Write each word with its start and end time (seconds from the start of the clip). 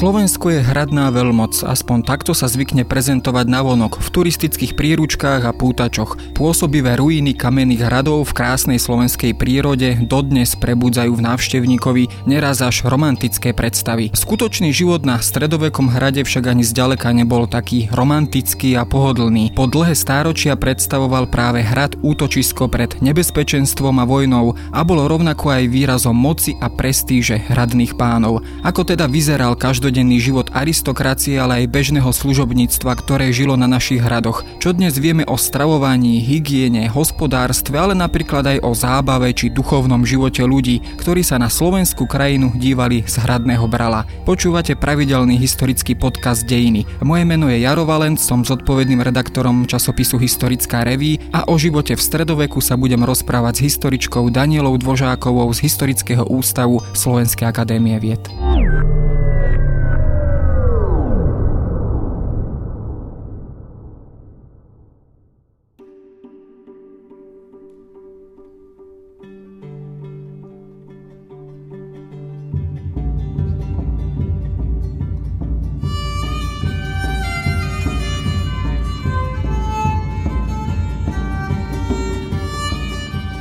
Slovensko 0.00 0.48
je 0.48 0.64
hradná 0.64 1.12
veľmoc, 1.12 1.60
aspoň 1.60 2.08
takto 2.08 2.32
sa 2.32 2.48
zvykne 2.48 2.88
prezentovať 2.88 3.44
na 3.52 3.60
vonok 3.60 4.00
v 4.00 4.08
turistických 4.08 4.72
príručkách 4.72 5.44
a 5.44 5.52
pútačoch. 5.52 6.16
Pôsobivé 6.32 6.96
ruiny 6.96 7.36
kamenných 7.36 7.84
hradov 7.84 8.24
v 8.24 8.32
krásnej 8.32 8.80
slovenskej 8.80 9.36
prírode 9.36 10.00
dodnes 10.08 10.56
prebudzajú 10.56 11.20
v 11.20 11.24
návštevníkovi 11.28 12.24
neraz 12.24 12.64
až 12.64 12.88
romantické 12.88 13.52
predstavy. 13.52 14.08
Skutočný 14.16 14.72
život 14.72 15.04
na 15.04 15.20
stredovekom 15.20 15.92
hrade 15.92 16.24
však 16.24 16.48
ani 16.48 16.64
zďaleka 16.64 17.12
nebol 17.12 17.44
taký 17.44 17.92
romantický 17.92 18.80
a 18.80 18.88
pohodlný. 18.88 19.52
Po 19.52 19.68
dlhé 19.68 19.92
stáročia 19.92 20.56
predstavoval 20.56 21.28
práve 21.28 21.60
hrad 21.60 22.00
útočisko 22.00 22.72
pred 22.72 22.96
nebezpečenstvom 23.04 24.00
a 24.00 24.08
vojnou 24.08 24.56
a 24.72 24.80
bolo 24.80 25.04
rovnako 25.12 25.60
aj 25.60 25.68
výrazom 25.68 26.16
moci 26.16 26.56
a 26.56 26.72
prestíže 26.72 27.52
hradných 27.52 28.00
pánov. 28.00 28.40
Ako 28.64 28.88
teda 28.88 29.04
vyzeral 29.04 29.60
každý 29.60 29.89
každodenný 29.90 30.22
život 30.22 30.54
aristokracie, 30.54 31.34
ale 31.34 31.66
aj 31.66 31.74
bežného 31.74 32.14
služobníctva, 32.14 32.94
ktoré 32.94 33.34
žilo 33.34 33.58
na 33.58 33.66
našich 33.66 33.98
hradoch. 33.98 34.46
Čo 34.62 34.70
dnes 34.70 34.94
vieme 34.94 35.26
o 35.26 35.34
stravovaní, 35.34 36.22
hygiene, 36.22 36.86
hospodárstve, 36.86 37.74
ale 37.74 37.98
napríklad 37.98 38.46
aj 38.54 38.58
o 38.62 38.70
zábave 38.70 39.34
či 39.34 39.50
duchovnom 39.50 40.06
živote 40.06 40.46
ľudí, 40.46 40.78
ktorí 40.94 41.26
sa 41.26 41.42
na 41.42 41.50
slovenskú 41.50 42.06
krajinu 42.06 42.54
dívali 42.54 43.02
z 43.02 43.18
hradného 43.18 43.66
brala. 43.66 44.06
Počúvate 44.22 44.78
pravidelný 44.78 45.34
historický 45.42 45.98
podcast 45.98 46.46
Dejiny. 46.46 46.86
Moje 47.02 47.26
meno 47.26 47.50
je 47.50 47.58
Jaro 47.58 47.82
Valent, 47.82 48.22
som 48.22 48.46
zodpovedným 48.46 49.02
redaktorom 49.02 49.66
časopisu 49.66 50.22
Historická 50.22 50.86
reví 50.86 51.18
a 51.34 51.50
o 51.50 51.58
živote 51.58 51.98
v 51.98 52.04
stredoveku 52.06 52.62
sa 52.62 52.78
budem 52.78 53.02
rozprávať 53.02 53.58
s 53.58 53.74
historičkou 53.74 54.30
Danielou 54.30 54.78
Dvožákovou 54.78 55.50
z 55.50 55.66
Historického 55.66 56.30
ústavu 56.30 56.78
Slovenskej 56.94 57.50
akadémie 57.50 57.98
vied. 57.98 58.22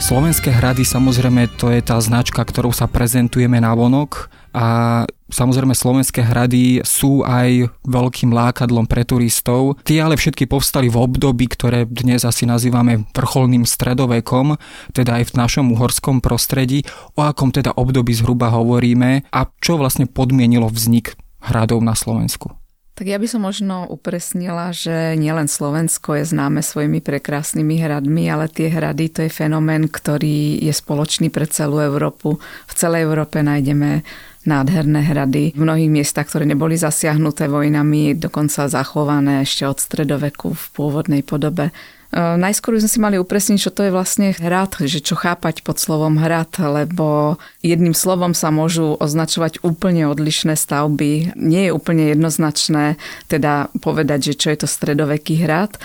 Slovenské 0.10 0.50
hrady 0.50 0.90
samozrejme 0.90 1.62
to 1.62 1.70
je 1.70 1.86
tá 1.86 2.02
značka, 2.02 2.42
ktorou 2.42 2.74
sa 2.74 2.90
prezentujeme 2.90 3.62
na 3.62 3.78
vonok 3.78 4.34
a 4.58 5.06
samozrejme 5.30 5.78
slovenské 5.78 6.26
hrady 6.26 6.82
sú 6.82 7.22
aj 7.22 7.70
veľkým 7.86 8.34
lákadlom 8.34 8.90
pre 8.90 9.06
turistov. 9.06 9.78
Tie 9.86 10.02
ale 10.02 10.18
všetky 10.18 10.50
povstali 10.50 10.90
v 10.90 10.98
období, 10.98 11.46
ktoré 11.54 11.86
dnes 11.86 12.26
asi 12.26 12.50
nazývame 12.50 13.06
vrcholným 13.14 13.70
stredovekom, 13.70 14.58
teda 14.98 15.22
aj 15.22 15.30
v 15.30 15.38
našom 15.46 15.78
uhorskom 15.78 16.26
prostredí. 16.26 16.90
O 17.14 17.22
akom 17.22 17.54
teda 17.54 17.78
období 17.78 18.10
zhruba 18.18 18.50
hovoríme 18.50 19.30
a 19.30 19.46
čo 19.62 19.78
vlastne 19.78 20.10
podmienilo 20.10 20.74
vznik 20.74 21.22
hradov 21.38 21.86
na 21.86 21.94
Slovensku? 21.94 22.59
Tak 23.00 23.08
ja 23.08 23.16
by 23.16 23.32
som 23.32 23.48
možno 23.48 23.88
upresnila, 23.88 24.76
že 24.76 25.16
nielen 25.16 25.48
Slovensko 25.48 26.20
je 26.20 26.36
známe 26.36 26.60
svojimi 26.60 27.00
prekrásnymi 27.00 27.80
hradmi, 27.80 28.28
ale 28.28 28.52
tie 28.52 28.68
hrady 28.68 29.08
to 29.08 29.20
je 29.24 29.32
fenomén, 29.32 29.88
ktorý 29.88 30.60
je 30.60 30.74
spoločný 30.76 31.32
pre 31.32 31.48
celú 31.48 31.80
Európu. 31.80 32.44
V 32.44 32.74
celej 32.76 33.08
Európe 33.08 33.40
nájdeme 33.40 34.04
nádherné 34.44 35.16
hrady 35.16 35.56
v 35.56 35.60
mnohých 35.64 35.88
miestach, 35.88 36.28
ktoré 36.28 36.44
neboli 36.44 36.76
zasiahnuté 36.76 37.48
vojnami, 37.48 38.20
dokonca 38.20 38.68
zachované 38.68 39.48
ešte 39.48 39.64
od 39.64 39.80
stredoveku 39.80 40.52
v 40.52 40.64
pôvodnej 40.76 41.24
podobe. 41.24 41.72
Ehm, 42.10 42.42
najskôr 42.42 42.74
by 42.74 42.82
sme 42.82 42.90
si 42.90 43.00
mali 43.00 43.16
upresniť, 43.22 43.60
čo 43.62 43.70
to 43.70 43.86
je 43.86 43.94
vlastne 43.94 44.34
hrad, 44.34 44.82
že 44.82 44.98
čo 44.98 45.14
chápať 45.14 45.62
pod 45.62 45.78
slovom 45.78 46.18
hrad, 46.18 46.50
lebo 46.58 47.38
jedným 47.62 47.94
slovom 47.94 48.34
sa 48.34 48.50
môžu 48.50 48.98
označovať 48.98 49.62
úplne 49.62 50.10
odlišné 50.10 50.58
stavby. 50.58 51.38
Nie 51.38 51.70
je 51.70 51.76
úplne 51.78 52.10
jednoznačné 52.10 52.98
teda 53.30 53.70
povedať, 53.78 54.34
že 54.34 54.42
čo 54.42 54.48
je 54.50 54.66
to 54.66 54.68
stredoveký 54.68 55.46
hrad, 55.46 55.78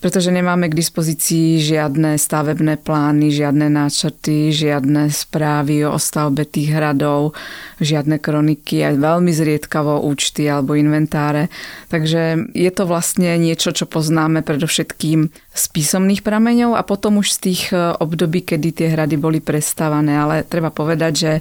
pretože 0.00 0.32
nemáme 0.32 0.72
k 0.72 0.78
dispozícii 0.80 1.60
žiadne 1.60 2.16
stavebné 2.16 2.80
plány, 2.80 3.28
žiadne 3.28 3.68
náčrty, 3.68 4.56
žiadne 4.56 5.12
správy 5.12 5.84
o 5.84 6.00
stavbe 6.00 6.48
tých 6.48 6.72
hradov, 6.72 7.36
žiadne 7.84 8.16
kroniky, 8.16 8.80
aj 8.80 8.96
veľmi 8.96 9.28
zriedkavo 9.28 10.08
účty 10.08 10.48
alebo 10.48 10.72
inventáre. 10.72 11.52
Takže 11.92 12.48
je 12.56 12.70
to 12.72 12.88
vlastne 12.88 13.36
niečo, 13.36 13.76
čo 13.76 13.84
poznáme 13.84 14.40
predovšetkým 14.40 15.45
z 15.56 15.66
písomných 15.72 16.20
prameňov 16.20 16.76
a 16.76 16.84
potom 16.84 17.18
už 17.18 17.32
z 17.34 17.38
tých 17.50 17.62
e, 17.72 17.96
období, 17.96 18.44
kedy 18.44 18.68
tie 18.76 18.88
hrady 18.92 19.16
boli 19.16 19.40
prestávané. 19.40 20.14
Ale 20.14 20.44
treba 20.44 20.68
povedať, 20.68 21.12
že 21.16 21.32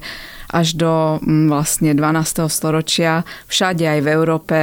až 0.56 0.80
do 0.80 1.20
mm, 1.20 1.52
vlastne 1.52 1.92
12. 1.92 2.48
storočia. 2.48 3.28
Všade 3.52 3.84
aj 3.84 4.00
v 4.00 4.08
Európe 4.08 4.58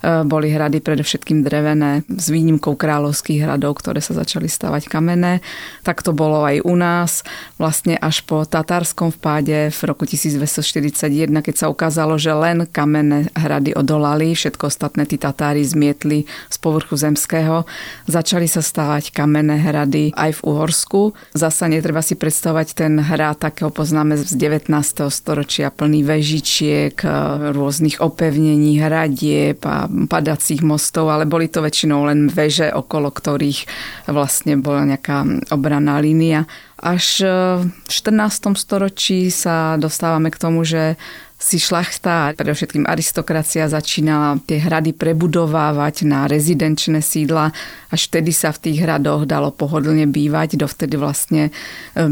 boli 0.00 0.48
hrady 0.48 0.80
predovšetkým 0.80 1.44
drevené, 1.44 2.08
s 2.08 2.32
výnimkou 2.32 2.72
kráľovských 2.72 3.44
hradov, 3.44 3.84
ktoré 3.84 4.00
sa 4.00 4.16
začali 4.16 4.48
stavať 4.48 4.88
kamenné. 4.88 5.44
Tak 5.84 6.00
to 6.00 6.16
bolo 6.16 6.40
aj 6.44 6.64
u 6.64 6.74
nás, 6.76 7.20
vlastne 7.60 8.00
až 8.00 8.24
po 8.24 8.48
tatárskom 8.48 9.12
vpáde 9.12 9.68
v 9.68 9.80
roku 9.84 10.08
1241, 10.08 11.28
keď 11.44 11.54
sa 11.54 11.66
ukázalo, 11.68 12.16
že 12.16 12.32
len 12.32 12.64
kamenné 12.64 13.28
hrady 13.36 13.76
odolali, 13.76 14.32
všetko 14.32 14.72
ostatné 14.72 15.04
tí 15.04 15.20
Tatári 15.20 15.60
zmietli 15.60 16.24
z 16.48 16.56
povrchu 16.56 16.96
zemského. 16.96 17.68
Začali 18.08 18.48
sa 18.48 18.64
stavať 18.64 19.12
kamenné 19.12 19.60
hrady 19.60 20.16
aj 20.16 20.40
v 20.40 20.44
Uhorsku. 20.48 21.00
Zasa 21.36 21.68
netreba 21.68 22.00
si 22.00 22.16
predstavovať 22.16 22.72
ten 22.72 22.96
hrad, 22.96 23.42
takého 23.42 23.68
poznáme 23.68 24.16
z 24.16 24.32
19. 24.38 24.72
storočia 25.12 25.68
plný 25.68 26.06
vežičiek, 26.06 26.94
e, 27.02 27.08
rôznych 27.52 28.00
opevnení, 28.00 28.80
hradieb 28.80 29.60
a 29.66 29.89
padacích 30.08 30.62
mostov, 30.62 31.10
ale 31.10 31.26
boli 31.26 31.50
to 31.50 31.60
väčšinou 31.60 32.06
len 32.06 32.30
veže, 32.30 32.70
okolo 32.70 33.10
ktorých 33.10 33.66
vlastne 34.08 34.56
bola 34.56 34.86
nejaká 34.86 35.50
obranná 35.50 35.98
línia. 35.98 36.46
Až 36.80 37.26
v 37.60 37.88
14. 37.90 38.56
storočí 38.56 39.28
sa 39.28 39.76
dostávame 39.76 40.32
k 40.32 40.40
tomu, 40.40 40.64
že 40.64 40.96
si 41.40 41.56
šlachta, 41.56 42.36
predovšetkým 42.36 42.84
aristokracia 42.84 43.64
začínala 43.64 44.36
tie 44.44 44.60
hrady 44.60 44.92
prebudovávať 44.92 46.04
na 46.04 46.28
rezidenčné 46.28 47.00
sídla. 47.00 47.56
Až 47.88 48.12
vtedy 48.12 48.28
sa 48.28 48.52
v 48.52 48.68
tých 48.68 48.84
hradoch 48.84 49.24
dalo 49.24 49.48
pohodlne 49.48 50.04
bývať. 50.04 50.60
Dovtedy 50.60 51.00
vlastne 51.00 51.48
e, 51.48 51.52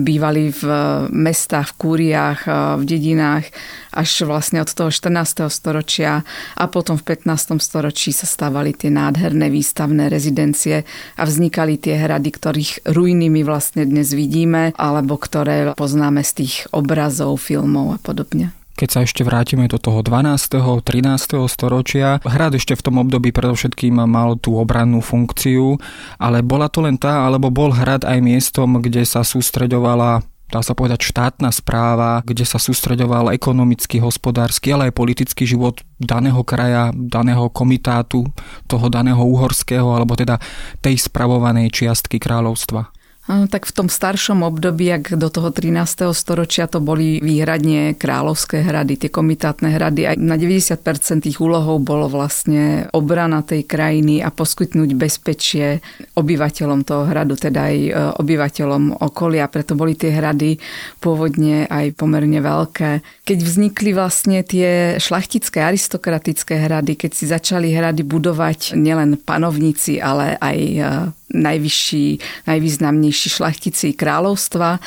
bývali 0.01 0.49
v 0.49 0.65
mestách, 1.13 1.77
v 1.77 1.79
kúriách, 1.79 2.41
e, 2.49 2.51
v 2.81 2.83
dedinách 2.89 3.45
až 3.93 4.25
vlastne 4.25 4.65
od 4.65 4.71
toho 4.73 4.89
14. 4.89 5.53
storočia 5.53 6.25
a 6.57 6.65
potom 6.67 6.97
v 6.97 7.13
15. 7.13 7.61
storočí 7.61 8.17
sa 8.17 8.25
stávali 8.25 8.73
tie 8.73 8.89
nádherné 8.89 9.53
výstavné 9.53 10.09
rezidencie 10.09 10.89
a 11.21 11.23
vznikali 11.29 11.77
tie 11.77 12.01
hrady, 12.01 12.31
ktorých 12.33 12.73
ruiny 12.89 13.29
my 13.29 13.45
vlastne 13.45 13.85
dnes 13.85 14.17
vidíme 14.17 14.73
alebo 14.73 15.21
ktoré 15.21 15.77
poznáme 15.77 16.25
z 16.25 16.33
tých 16.45 16.55
obrazov, 16.73 17.37
filmov 17.45 17.97
a 17.97 17.99
podobne. 18.01 18.58
Keď 18.79 18.89
sa 18.95 19.03
ešte 19.03 19.27
vrátime 19.27 19.67
do 19.67 19.75
toho 19.75 20.07
12. 20.07 20.55
13. 20.87 21.51
storočia, 21.51 22.23
hrad 22.23 22.55
ešte 22.55 22.79
v 22.79 22.85
tom 22.87 23.03
období 23.03 23.35
predovšetkým 23.35 23.99
mal 24.07 24.39
tú 24.39 24.55
obrannú 24.55 25.03
funkciu, 25.03 25.83
ale 26.15 26.47
bola 26.47 26.71
to 26.71 26.87
len 26.87 26.95
tá, 26.95 27.27
alebo 27.27 27.51
bol 27.51 27.75
hrad 27.75 28.07
aj 28.07 28.23
miestom, 28.23 28.79
kde 28.79 29.03
sa 29.03 29.27
sústreďovala 29.27 30.23
dá 30.49 30.65
sa 30.65 30.73
povedať, 30.73 31.05
štátna 31.05 31.53
správa, 31.53 32.25
kde 32.25 32.49
sa 32.49 32.57
sústreďoval 32.57 33.37
ekonomický, 33.37 34.01
hospodársky, 34.01 34.73
ale 34.73 34.89
aj 34.89 34.97
politický 34.97 35.45
život 35.45 35.85
daného 36.01 36.41
kraja, 36.41 36.89
daného 36.97 37.53
komitátu, 37.53 38.25
toho 38.65 38.87
daného 38.89 39.21
uhorského, 39.21 39.93
alebo 39.93 40.17
teda 40.17 40.41
tej 40.81 40.97
spravovanej 40.97 41.69
čiastky 41.69 42.17
kráľovstva. 42.17 42.89
Tak 43.29 43.69
v 43.69 43.73
tom 43.77 43.89
staršom 43.93 44.41
období, 44.41 44.89
ak 44.89 45.21
do 45.21 45.29
toho 45.29 45.53
13. 45.53 46.17
storočia 46.17 46.65
to 46.65 46.81
boli 46.81 47.21
výhradne 47.21 47.93
kráľovské 47.93 48.65
hrady, 48.65 49.05
tie 49.05 49.11
komitátne 49.13 49.69
hrady. 49.69 50.09
Aj 50.09 50.17
na 50.17 50.41
90% 50.41 50.81
tých 51.29 51.37
úlohov 51.37 51.85
bolo 51.85 52.09
vlastne 52.09 52.89
obrana 52.97 53.45
tej 53.45 53.69
krajiny 53.69 54.25
a 54.25 54.33
poskytnúť 54.33 54.97
bezpečie 54.97 55.85
obyvateľom 56.17 56.89
toho 56.89 57.05
hradu, 57.05 57.37
teda 57.37 57.69
aj 57.69 57.77
e, 57.77 57.91
obyvateľom 58.17 58.97
okolia. 58.97 59.45
Preto 59.53 59.77
boli 59.77 59.93
tie 59.93 60.09
hrady 60.09 60.57
pôvodne 60.97 61.69
aj 61.69 62.01
pomerne 62.01 62.41
veľké. 62.41 63.05
Keď 63.29 63.39
vznikli 63.45 63.93
vlastne 63.93 64.41
tie 64.41 64.97
šlachtické, 64.97 65.61
aristokratické 65.61 66.65
hrady, 66.65 66.97
keď 66.97 67.11
si 67.13 67.29
začali 67.29 67.77
hrady 67.77 68.09
budovať 68.09 68.73
nielen 68.73 69.21
panovníci, 69.21 70.01
ale 70.01 70.41
aj 70.41 70.59
e, 70.81 70.81
najvyšší, 71.29 72.07
najvýznamnejší 72.49 73.29
šlachtici 73.29 73.93
kráľovstva, 73.93 74.81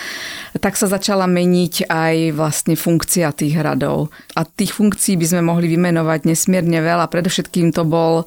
tak 0.57 0.73
sa 0.73 0.89
začala 0.89 1.29
meniť 1.29 1.85
aj 1.85 2.15
vlastne 2.33 2.73
funkcia 2.73 3.29
tých 3.33 3.57
hradov. 3.61 4.09
A 4.33 4.45
tých 4.45 4.73
funkcií 4.73 5.17
by 5.21 5.25
sme 5.25 5.41
mohli 5.45 5.69
vymenovať 5.69 6.25
nesmierne 6.25 6.81
veľa. 6.81 7.09
Predovšetkým 7.13 7.73
to 7.73 7.85
bol 7.85 8.25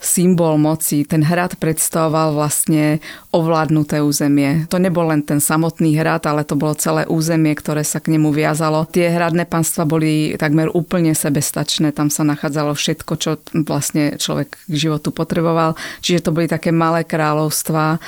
symbol 0.00 0.60
moci. 0.60 1.02
Ten 1.08 1.24
hrad 1.24 1.56
predstavoval 1.56 2.36
vlastne 2.36 3.00
ovládnuté 3.32 4.00
územie. 4.00 4.68
To 4.68 4.76
nebol 4.80 5.08
len 5.08 5.24
ten 5.24 5.40
samotný 5.40 5.96
hrad, 5.96 6.24
ale 6.28 6.44
to 6.44 6.56
bolo 6.56 6.76
celé 6.76 7.08
územie, 7.08 7.52
ktoré 7.56 7.82
sa 7.82 8.00
k 8.00 8.12
nemu 8.14 8.32
viazalo. 8.32 8.84
Tie 8.88 9.08
hradné 9.08 9.48
panstva 9.48 9.88
boli 9.88 10.36
takmer 10.36 10.68
úplne 10.72 11.16
sebestačné. 11.16 11.92
Tam 11.92 12.12
sa 12.12 12.24
nachádzalo 12.24 12.76
všetko, 12.76 13.12
čo 13.16 13.30
vlastne 13.64 14.16
človek 14.16 14.56
k 14.68 14.74
životu 14.74 15.12
potreboval. 15.12 15.76
Čiže 16.04 16.28
to 16.28 16.34
boli 16.34 16.48
také 16.48 16.70
malé 16.72 17.04
kráľovstva, 17.04 17.96
e, 17.96 17.98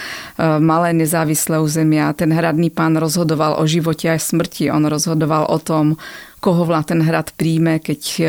malé 0.61 0.93
nezávislé 0.93 1.61
územia. 1.61 2.13
Ten 2.17 2.33
hradný 2.33 2.69
pán 2.73 2.97
rozhodoval 2.97 3.61
o 3.61 3.65
živote 3.65 4.09
aj 4.09 4.33
smrti. 4.33 4.73
On 4.73 4.85
rozhodoval 4.85 5.49
o 5.49 5.59
tom, 5.61 5.97
koho 6.39 6.71
ten 6.87 7.03
hrad 7.03 7.35
príjme, 7.35 7.83
keď 7.83 8.01
e, 8.19 8.25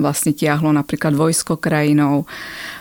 vlastne 0.00 0.32
tiahlo 0.32 0.72
napríklad 0.72 1.12
vojsko 1.12 1.60
krajinou. 1.60 2.24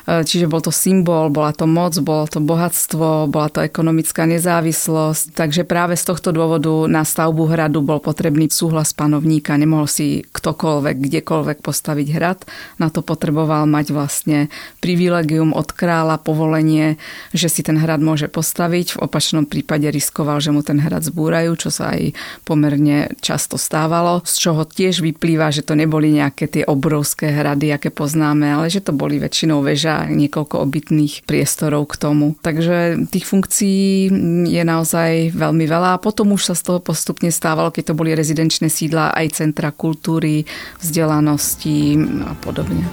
E, 0.09 0.25
čiže 0.25 0.49
bol 0.49 0.57
to 0.57 0.73
symbol, 0.73 1.29
bola 1.29 1.53
to 1.53 1.69
moc, 1.69 1.93
bolo 2.01 2.25
to 2.25 2.41
bohatstvo, 2.41 3.29
bola 3.29 3.53
to 3.53 3.61
ekonomická 3.61 4.25
nezávislosť. 4.25 5.37
Takže 5.37 5.69
práve 5.69 5.93
z 5.93 6.03
tohto 6.09 6.33
dôvodu 6.33 6.89
na 6.89 7.05
stavbu 7.05 7.45
hradu 7.45 7.85
bol 7.85 8.01
potrebný 8.01 8.49
súhlas 8.49 8.89
panovníka. 8.89 9.53
Nemohol 9.53 9.85
si 9.85 10.25
ktokoľvek, 10.33 10.95
kdekoľvek 10.97 11.57
postaviť 11.61 12.07
hrad. 12.17 12.39
Na 12.81 12.89
to 12.89 13.05
potreboval 13.05 13.69
mať 13.69 13.93
vlastne 13.93 14.49
privilegium 14.81 15.53
od 15.53 15.69
kráľa, 15.69 16.17
povolenie, 16.17 16.97
že 17.29 17.45
si 17.45 17.61
ten 17.61 17.77
hrad 17.77 18.01
môže 18.01 18.25
postaviť. 18.33 18.97
V 18.97 19.01
opačnom 19.05 19.45
prípade 19.45 19.85
riskoval, 19.93 20.41
že 20.41 20.49
mu 20.49 20.65
ten 20.65 20.81
hrad 20.81 21.05
zbúrajú, 21.05 21.53
čo 21.53 21.69
sa 21.69 21.93
aj 21.93 22.17
pomerne 22.49 23.13
často 23.21 23.61
stávalo, 23.61 24.25
z 24.25 24.33
čoho 24.41 24.65
tiež 24.65 25.05
vyplýva, 25.05 25.53
že 25.53 25.61
to 25.61 25.77
neboli 25.77 26.09
nejaké 26.17 26.49
tie 26.49 26.63
obrovské 26.65 27.29
hrady, 27.29 27.77
aké 27.77 27.93
poznáme, 27.93 28.49
ale 28.49 28.73
že 28.73 28.81
to 28.81 28.89
boli 28.89 29.21
väčšinou 29.21 29.61
väža 29.61 29.98
a 29.99 30.07
niekoľko 30.07 30.55
obytných 30.63 31.27
priestorov 31.27 31.91
k 31.91 31.95
tomu. 31.99 32.27
Takže 32.39 33.09
tých 33.11 33.25
funkcií 33.27 34.09
je 34.47 34.63
naozaj 34.63 35.35
veľmi 35.35 35.65
veľa 35.67 35.99
a 35.99 36.01
potom 36.01 36.33
už 36.35 36.51
sa 36.51 36.55
z 36.55 36.71
toho 36.71 36.79
postupne 36.79 37.27
stávalo, 37.29 37.73
keď 37.73 37.91
to 37.91 37.97
boli 37.99 38.15
rezidenčné 38.15 38.71
sídla, 38.71 39.11
aj 39.11 39.43
centra 39.43 39.75
kultúry, 39.75 40.47
vzdelanosti 40.79 41.99
a 42.23 42.33
podobne. 42.39 42.87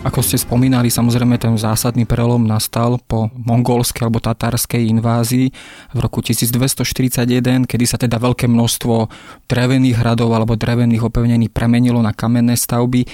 Ako 0.00 0.24
ste 0.24 0.40
spomínali, 0.40 0.88
samozrejme 0.88 1.36
ten 1.36 1.52
zásadný 1.60 2.08
prelom 2.08 2.40
nastal 2.48 2.96
po 3.04 3.28
mongolskej 3.36 4.08
alebo 4.08 4.16
tatárskej 4.16 4.88
invázii 4.96 5.52
v 5.92 5.98
roku 6.00 6.24
1241, 6.24 7.68
kedy 7.68 7.84
sa 7.84 8.00
teda 8.00 8.16
veľké 8.16 8.48
množstvo 8.48 9.12
drevených 9.44 10.00
hradov 10.00 10.32
alebo 10.32 10.56
drevených 10.56 11.04
opevnení 11.04 11.52
premenilo 11.52 12.00
na 12.00 12.16
kamenné 12.16 12.56
stavby. 12.56 13.04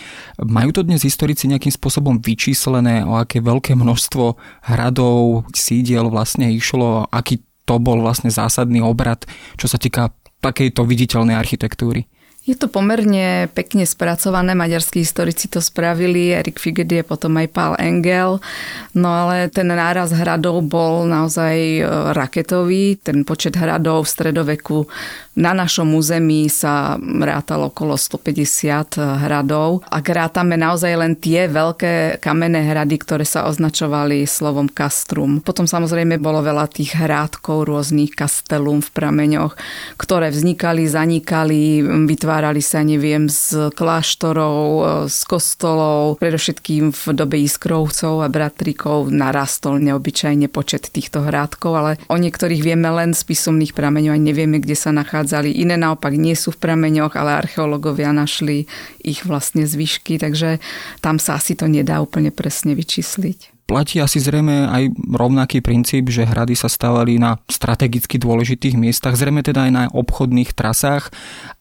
Majú 0.47 0.71
to 0.71 0.87
dnes 0.87 1.03
historici 1.03 1.51
nejakým 1.51 1.75
spôsobom 1.75 2.23
vyčíslené, 2.23 3.03
o 3.03 3.19
aké 3.19 3.43
veľké 3.43 3.75
množstvo 3.75 4.39
hradov, 4.71 5.43
sídiel 5.59 6.07
vlastne 6.07 6.55
išlo, 6.55 7.11
aký 7.11 7.43
to 7.67 7.83
bol 7.83 7.99
vlastne 7.99 8.31
zásadný 8.31 8.79
obrad, 8.79 9.27
čo 9.59 9.67
sa 9.67 9.83
týka 9.83 10.15
takejto 10.39 10.87
viditeľnej 10.87 11.35
architektúry? 11.35 12.07
Je 12.47 12.55
to 12.55 12.71
pomerne 12.71 13.51
pekne 13.51 13.83
spracované, 13.83 14.55
maďarskí 14.55 15.03
historici 15.03 15.51
to 15.51 15.59
spravili, 15.59 16.31
Erik 16.31 16.63
Figedy 16.63 17.03
potom 17.03 17.35
aj 17.43 17.51
Paul 17.51 17.75
Engel, 17.83 18.39
no 18.95 19.09
ale 19.11 19.51
ten 19.51 19.67
náraz 19.67 20.15
hradov 20.15 20.63
bol 20.63 21.11
naozaj 21.11 21.55
e, 21.59 21.83
raketový, 22.15 23.03
ten 23.03 23.27
počet 23.27 23.59
hradov 23.59 24.07
v 24.07 24.13
stredoveku 24.15 24.87
na 25.37 25.53
našom 25.53 25.93
území 25.93 26.49
sa 26.49 26.97
rátalo 27.03 27.69
okolo 27.69 28.01
150 28.01 28.97
hradov. 29.21 29.85
Ak 29.93 30.09
rátame 30.09 30.57
naozaj 30.57 30.97
len 30.97 31.13
tie 31.13 31.45
veľké 31.45 32.25
kamenné 32.25 32.65
hrady, 32.65 32.97
ktoré 32.97 33.29
sa 33.29 33.45
označovali 33.45 34.25
slovom 34.25 34.73
kastrum. 34.73 35.45
Potom 35.45 35.69
samozrejme 35.69 36.17
bolo 36.17 36.41
veľa 36.41 36.73
tých 36.73 36.97
hrádkov, 36.97 37.69
rôznych 37.69 38.17
kastelum 38.17 38.81
v 38.81 38.91
prameňoch, 38.97 39.53
ktoré 40.01 40.33
vznikali, 40.33 40.89
zanikali, 40.89 41.85
vytvárali 41.85 42.36
sa, 42.65 42.81
neviem, 42.83 43.29
z 43.29 43.71
kláštorov, 43.77 44.59
z 45.07 45.21
kostolov. 45.29 46.19
Predovšetkým 46.19 46.91
v 46.91 47.03
dobe 47.13 47.39
iskrovcov 47.43 48.25
a 48.25 48.29
bratrikov 48.33 49.13
narastol 49.13 49.79
neobyčajne 49.79 50.49
počet 50.49 50.89
týchto 50.91 51.23
hrádkov, 51.23 51.73
ale 51.77 51.93
o 52.09 52.17
niektorých 52.17 52.63
vieme 52.65 52.89
len 52.89 53.13
z 53.13 53.23
písomných 53.23 53.77
prameňov 53.77 54.17
a 54.17 54.19
nevieme, 54.19 54.59
kde 54.59 54.75
sa 54.79 54.91
nachádza 54.97 55.27
nachádzali, 55.27 55.59
iné 55.59 55.77
naopak 55.77 56.15
nie 56.15 56.39
sú 56.39 56.55
v 56.55 56.63
prameňoch, 56.63 57.19
ale 57.19 57.41
archeológovia 57.41 58.15
našli 58.15 58.71
ich 59.03 59.27
vlastne 59.27 59.67
zvyšky, 59.67 60.23
takže 60.23 60.63
tam 61.03 61.19
sa 61.19 61.37
asi 61.37 61.59
to 61.59 61.67
nedá 61.67 61.99
úplne 61.99 62.31
presne 62.31 62.79
vyčísliť. 62.79 63.57
Platí 63.67 63.99
asi 63.99 64.23
zrejme 64.23 64.71
aj 64.71 64.95
rovnaký 65.11 65.59
princíp, 65.59 66.07
že 66.07 66.23
hrady 66.23 66.55
sa 66.55 66.71
stavali 66.71 67.19
na 67.19 67.43
strategicky 67.51 68.15
dôležitých 68.15 68.79
miestach, 68.79 69.19
zrejme 69.19 69.43
teda 69.43 69.67
aj 69.67 69.73
na 69.75 69.83
obchodných 69.91 70.55
trasách 70.55 71.11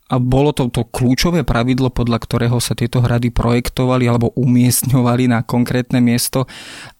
a 0.05 0.21
bolo 0.21 0.53
to 0.53 0.69
to 0.69 0.85
kľúčové 0.85 1.41
pravidlo, 1.41 1.89
podľa 1.89 2.21
ktorého 2.21 2.61
sa 2.61 2.77
tieto 2.77 3.01
hrady 3.01 3.33
projektovali 3.33 4.05
alebo 4.05 4.29
umiestňovali 4.37 5.25
na 5.33 5.41
konkrétne 5.41 5.97
miesto, 5.97 6.45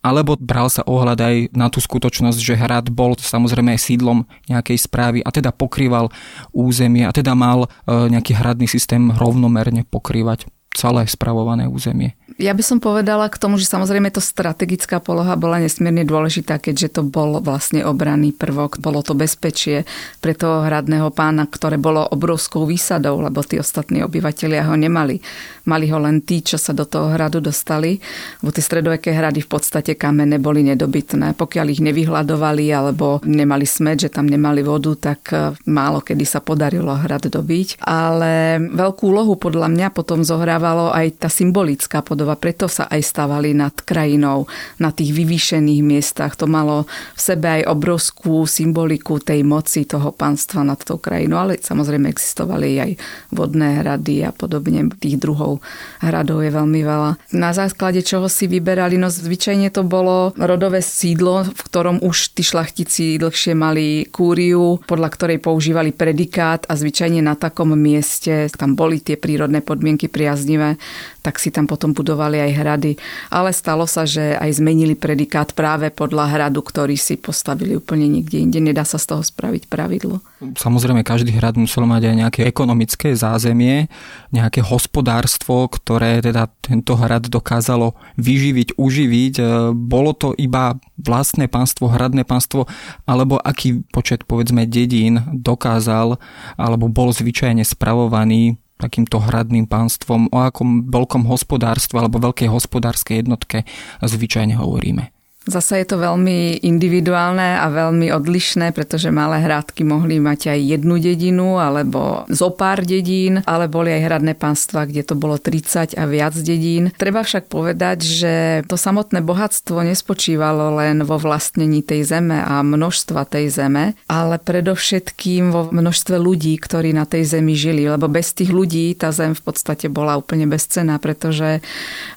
alebo 0.02 0.34
bral 0.42 0.74
sa 0.74 0.82
ohľad 0.90 1.20
aj 1.22 1.36
na 1.54 1.70
tú 1.70 1.78
skutočnosť, 1.78 2.40
že 2.42 2.58
hrad 2.58 2.90
bol 2.90 3.14
samozrejme 3.14 3.78
aj 3.78 3.86
sídlom 3.86 4.26
nejakej 4.50 4.90
správy 4.90 5.20
a 5.22 5.30
teda 5.30 5.54
pokrýval 5.54 6.10
územie 6.50 7.06
a 7.06 7.14
teda 7.14 7.38
mal 7.38 7.70
e, 7.86 8.10
nejaký 8.10 8.34
hradný 8.34 8.66
systém 8.66 9.14
rovnomerne 9.14 9.86
pokrývať 9.86 10.50
celé 10.74 11.06
spravované 11.06 11.70
územie. 11.70 12.18
Ja 12.42 12.58
by 12.58 12.64
som 12.66 12.82
povedala 12.82 13.30
k 13.30 13.38
tomu, 13.38 13.62
že 13.62 13.70
samozrejme 13.70 14.10
to 14.10 14.18
strategická 14.18 14.98
poloha 14.98 15.38
bola 15.38 15.62
nesmierne 15.62 16.02
dôležitá, 16.02 16.58
keďže 16.58 16.98
to 16.98 17.02
bol 17.06 17.38
vlastne 17.38 17.86
obranný 17.86 18.34
prvok, 18.34 18.82
bolo 18.82 19.06
to 19.06 19.14
bezpečie 19.14 19.86
pre 20.26 20.34
toho 20.34 20.66
hradného 20.66 21.14
pána, 21.14 21.46
ktoré 21.46 21.78
bolo 21.78 22.02
obrovskou 22.02 22.66
výsadou, 22.66 23.22
lebo 23.22 23.46
tí 23.46 23.62
ostatní 23.62 24.02
obyvateľia 24.02 24.66
ho 24.66 24.74
nemali. 24.74 25.22
Mali 25.70 25.86
ho 25.94 26.02
len 26.02 26.26
tí, 26.26 26.42
čo 26.42 26.58
sa 26.58 26.74
do 26.74 26.90
toho 26.90 27.14
hradu 27.14 27.46
dostali, 27.46 28.02
lebo 28.42 28.50
tie 28.50 28.66
stredoveké 28.66 29.14
hrady 29.14 29.46
v 29.46 29.50
podstate 29.50 29.94
kamenné 29.94 30.42
boli 30.42 30.66
nedobytné. 30.66 31.38
Pokiaľ 31.38 31.66
ich 31.78 31.82
nevyhľadovali 31.86 32.66
alebo 32.74 33.22
nemali 33.22 33.70
smet, 33.70 34.02
že 34.02 34.10
tam 34.10 34.26
nemali 34.26 34.66
vodu, 34.66 34.98
tak 34.98 35.22
eh, 35.30 35.54
málo 35.70 36.02
kedy 36.02 36.26
sa 36.26 36.42
podarilo 36.42 36.94
hrad 36.98 37.30
dobiť. 37.30 37.86
Ale 37.86 38.58
veľkú 38.62 39.14
úlohu 39.14 39.38
podľa 39.38 39.70
mňa 39.70 39.88
potom 39.94 40.26
zohrávalo 40.26 40.90
aj 40.90 41.22
tá 41.22 41.30
symbolická 41.30 42.02
budova, 42.16 42.40
preto 42.40 42.72
sa 42.72 42.88
aj 42.88 43.04
stavali 43.04 43.52
nad 43.52 43.76
krajinou, 43.76 44.48
na 44.80 44.96
tých 44.96 45.12
vyvýšených 45.12 45.82
miestach. 45.84 46.40
To 46.40 46.48
malo 46.48 46.88
v 46.88 47.20
sebe 47.20 47.62
aj 47.62 47.68
obrovskú 47.68 48.48
symboliku 48.48 49.20
tej 49.20 49.44
moci 49.44 49.84
toho 49.84 50.16
panstva 50.16 50.64
nad 50.64 50.80
tou 50.80 50.96
krajinou, 50.96 51.44
ale 51.44 51.60
samozrejme 51.60 52.08
existovali 52.08 52.80
aj 52.80 52.92
vodné 53.36 53.84
hrady 53.84 54.26
a 54.26 54.32
podobne. 54.32 54.88
Tých 54.96 55.20
druhov 55.20 55.60
hradov 56.00 56.42
je 56.42 56.52
veľmi 56.56 56.82
veľa. 56.82 57.36
Na 57.36 57.52
základe 57.52 58.02
čoho 58.02 58.32
si 58.32 58.48
vyberali, 58.48 58.96
no 58.96 59.12
zvyčajne 59.12 59.70
to 59.70 59.84
bolo 59.84 60.32
rodové 60.40 60.80
sídlo, 60.80 61.44
v 61.44 61.62
ktorom 61.68 62.00
už 62.00 62.34
tí 62.34 62.42
šlachtici 62.42 63.20
dlhšie 63.20 63.54
mali 63.54 64.08
kúriu, 64.08 64.80
podľa 64.88 65.10
ktorej 65.12 65.44
používali 65.44 65.92
predikát 65.92 66.64
a 66.72 66.80
zvyčajne 66.80 67.20
na 67.20 67.36
takom 67.36 67.76
mieste 67.76 68.48
tam 68.56 68.74
boli 68.74 69.04
tie 69.04 69.20
prírodné 69.20 69.60
podmienky 69.60 70.08
priaznivé, 70.08 70.80
tak 71.26 71.42
si 71.42 71.50
tam 71.50 71.66
potom 71.66 71.98
budovali 71.98 72.38
aj 72.38 72.52
hrady. 72.54 72.92
Ale 73.34 73.50
stalo 73.50 73.90
sa, 73.90 74.06
že 74.06 74.38
aj 74.38 74.62
zmenili 74.62 74.94
predikát 74.94 75.58
práve 75.58 75.90
podľa 75.90 76.30
hradu, 76.30 76.62
ktorý 76.62 76.94
si 76.94 77.18
postavili 77.18 77.74
úplne 77.74 78.06
nikde 78.06 78.38
inde. 78.38 78.62
Nedá 78.62 78.86
sa 78.86 79.02
z 79.02 79.10
toho 79.10 79.26
spraviť 79.26 79.66
pravidlo. 79.66 80.22
Samozrejme, 80.54 81.02
každý 81.02 81.34
hrad 81.34 81.58
musel 81.58 81.90
mať 81.90 82.14
aj 82.14 82.16
nejaké 82.22 82.42
ekonomické 82.46 83.18
zázemie, 83.18 83.90
nejaké 84.30 84.62
hospodárstvo, 84.62 85.66
ktoré 85.66 86.22
teda 86.22 86.46
tento 86.62 86.94
hrad 86.94 87.26
dokázalo 87.26 87.98
vyživiť, 88.22 88.78
uživiť. 88.78 89.34
E, 89.42 89.44
bolo 89.74 90.14
to 90.14 90.38
iba 90.38 90.78
vlastné 91.02 91.50
pánstvo, 91.50 91.90
hradné 91.90 92.22
pánstvo, 92.22 92.70
alebo 93.10 93.42
aký 93.42 93.82
počet, 93.90 94.28
povedzme, 94.30 94.70
dedín 94.70 95.24
dokázal 95.34 96.20
alebo 96.60 96.92
bol 96.92 97.16
zvyčajne 97.16 97.64
spravovaný 97.64 98.60
takýmto 98.76 99.24
hradným 99.24 99.72
pánstvom, 99.72 100.28
o 100.36 100.38
akom 100.44 100.92
veľkom 100.92 101.24
hospodárstve 101.32 102.04
alebo 102.04 102.20
veľkej 102.20 102.52
hospodárskej 102.52 103.24
jednotke 103.24 103.64
zvyčajne 104.04 104.60
hovoríme. 104.60 105.15
Zasa 105.46 105.78
je 105.78 105.86
to 105.94 106.02
veľmi 106.02 106.66
individuálne 106.66 107.62
a 107.62 107.70
veľmi 107.70 108.10
odlišné, 108.10 108.74
pretože 108.74 109.14
malé 109.14 109.46
hrádky 109.46 109.86
mohli 109.86 110.18
mať 110.18 110.58
aj 110.58 110.60
jednu 110.74 110.98
dedinu 110.98 111.62
alebo 111.62 112.26
zo 112.34 112.50
pár 112.50 112.82
dedín, 112.82 113.46
ale 113.46 113.70
boli 113.70 113.94
aj 113.94 114.02
hradné 114.10 114.34
pánstva, 114.34 114.90
kde 114.90 115.06
to 115.06 115.14
bolo 115.14 115.38
30 115.38 115.94
a 115.94 116.04
viac 116.10 116.34
dedín. 116.34 116.90
Treba 116.98 117.22
však 117.22 117.46
povedať, 117.46 118.02
že 118.02 118.34
to 118.66 118.74
samotné 118.74 119.22
bohatstvo 119.22 119.86
nespočívalo 119.86 120.82
len 120.82 121.06
vo 121.06 121.22
vlastnení 121.22 121.86
tej 121.86 122.10
zeme 122.10 122.42
a 122.42 122.66
množstva 122.66 123.30
tej 123.30 123.54
zeme, 123.54 123.94
ale 124.10 124.42
predovšetkým 124.42 125.54
vo 125.54 125.70
množstve 125.70 126.18
ľudí, 126.18 126.58
ktorí 126.58 126.90
na 126.90 127.06
tej 127.06 127.38
zemi 127.38 127.54
žili, 127.54 127.86
lebo 127.86 128.10
bez 128.10 128.34
tých 128.34 128.50
ľudí 128.50 128.98
tá 128.98 129.14
zem 129.14 129.38
v 129.38 129.42
podstate 129.46 129.94
bola 129.94 130.18
úplne 130.18 130.50
bezcená, 130.50 130.98
pretože 130.98 131.60
e, 131.60 131.62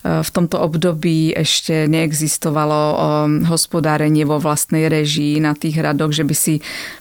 v 0.01 0.31
tomto 0.33 0.57
období 0.65 1.37
ešte 1.37 1.85
neexistovalo 1.85 2.81
hospodárenie 3.27 4.23
vo 4.29 4.39
vlastnej 4.39 4.87
režii 4.87 5.41
na 5.43 5.57
tých 5.57 5.81
hradoch, 5.81 6.13
že 6.15 6.23
by 6.23 6.35
si 6.37 6.55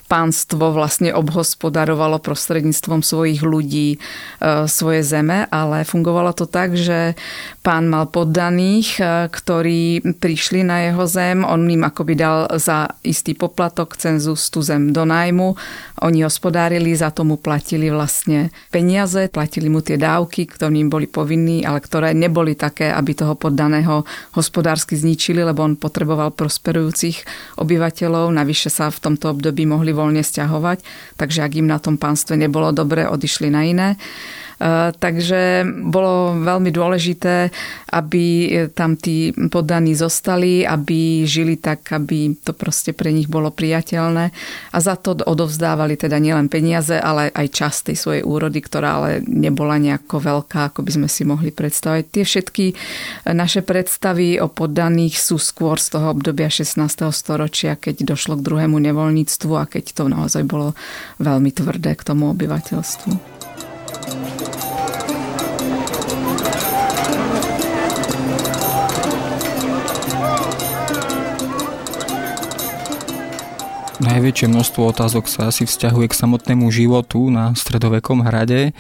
pánstvo 0.08 0.72
vlastne 0.72 1.12
obhospodarovalo 1.12 2.24
prostredníctvom 2.24 3.04
svojich 3.04 3.44
ľudí 3.44 3.90
e, 3.96 3.98
svoje 4.72 5.04
zeme, 5.04 5.44
ale 5.52 5.84
fungovalo 5.84 6.32
to 6.32 6.48
tak, 6.48 6.80
že 6.80 7.20
pán 7.60 7.92
mal 7.92 8.08
poddaných, 8.08 8.90
e, 8.98 9.02
ktorí 9.28 10.16
prišli 10.16 10.64
na 10.64 10.88
jeho 10.88 11.04
zem, 11.04 11.44
on 11.44 11.68
im 11.68 11.84
akoby 11.84 12.16
dal 12.16 12.48
za 12.56 12.88
istý 13.04 13.36
poplatok, 13.36 14.00
cenzus 14.00 14.48
tú 14.48 14.64
zem 14.64 14.96
do 14.96 15.04
nájmu, 15.04 15.60
oni 16.08 16.24
hospodárili, 16.24 16.96
za 16.96 17.12
tomu 17.12 17.36
platili 17.36 17.92
vlastne 17.92 18.56
peniaze, 18.72 19.28
platili 19.28 19.68
mu 19.68 19.84
tie 19.84 20.00
dávky, 20.00 20.48
ktoré 20.48 20.72
im 20.80 20.88
boli 20.88 21.10
povinní, 21.10 21.68
ale 21.68 21.84
ktoré 21.84 22.16
neboli 22.16 22.56
také, 22.56 22.96
aby 22.96 23.12
toho 23.12 23.36
poddaného 23.36 24.08
hospodársky 24.38 24.96
zničili, 24.96 25.44
lebo 25.44 25.68
on 25.68 25.76
potreboval 25.76 26.32
prosperujúcich 26.32 27.28
obyvateľov, 27.60 28.32
navyše 28.32 28.72
sa 28.72 28.88
v 28.88 29.04
tomto 29.04 29.36
období 29.36 29.68
mohli 29.68 29.97
voľne 29.98 30.22
stiahovať, 30.22 30.86
takže 31.18 31.42
ak 31.42 31.58
im 31.58 31.66
na 31.66 31.82
tom 31.82 31.98
pánstve 31.98 32.38
nebolo 32.38 32.70
dobre, 32.70 33.10
odišli 33.10 33.50
na 33.50 33.66
iné. 33.66 33.90
Eh, 34.58 34.90
takže 34.90 35.70
bolo 35.86 36.34
veľmi 36.42 36.74
dôležité, 36.74 37.54
aby 37.94 38.26
tam 38.74 38.98
tí 38.98 39.30
poddaní 39.54 39.94
zostali, 39.94 40.66
aby 40.66 41.30
žili 41.30 41.62
tak, 41.62 41.86
aby 41.94 42.34
to 42.42 42.58
proste 42.58 42.98
pre 42.98 43.14
nich 43.14 43.30
bolo 43.30 43.54
priateľné 43.54 44.34
a 44.74 44.78
za 44.82 44.98
to 44.98 45.14
odovzdávali 45.14 45.94
teda 45.94 46.18
nielen 46.18 46.50
peniaze, 46.50 46.98
ale 46.98 47.30
aj 47.30 47.48
čas 47.54 47.86
tej 47.86 48.02
svojej 48.02 48.24
úrody, 48.26 48.58
ktorá 48.58 48.98
ale 48.98 49.12
nebola 49.30 49.78
nejako 49.78 50.26
veľká, 50.26 50.74
ako 50.74 50.82
by 50.82 50.92
sme 50.98 51.08
si 51.08 51.22
mohli 51.22 51.54
predstavať. 51.54 52.04
Tie 52.10 52.24
všetky 52.26 52.66
naše 53.30 53.62
predstavy 53.62 54.42
o 54.42 54.50
poddaných 54.50 55.22
sú 55.22 55.38
skôr 55.38 55.78
z 55.78 55.94
toho 55.94 56.18
obdobia 56.18 56.50
16. 56.50 56.82
storočia, 57.14 57.78
keď 57.78 58.18
došlo 58.18 58.42
k 58.42 58.46
druhému 58.46 58.82
nevoľníctvu 58.82 59.54
a 59.54 59.70
keď 59.70 60.02
to 60.02 60.04
naozaj 60.10 60.42
bolo 60.50 60.74
veľmi 61.22 61.54
tvrdé 61.54 61.94
k 61.94 62.02
tomu 62.02 62.34
obyvateľstvu. 62.34 63.37
Najväčšie 73.98 74.48
množstvo 74.48 74.82
otázok 74.94 75.26
sa 75.28 75.52
asi 75.52 75.68
vzťahuje 75.68 76.08
k 76.08 76.16
samotnému 76.16 76.70
životu 76.72 77.28
na 77.28 77.52
stredovekom 77.52 78.24
hrade, 78.24 78.72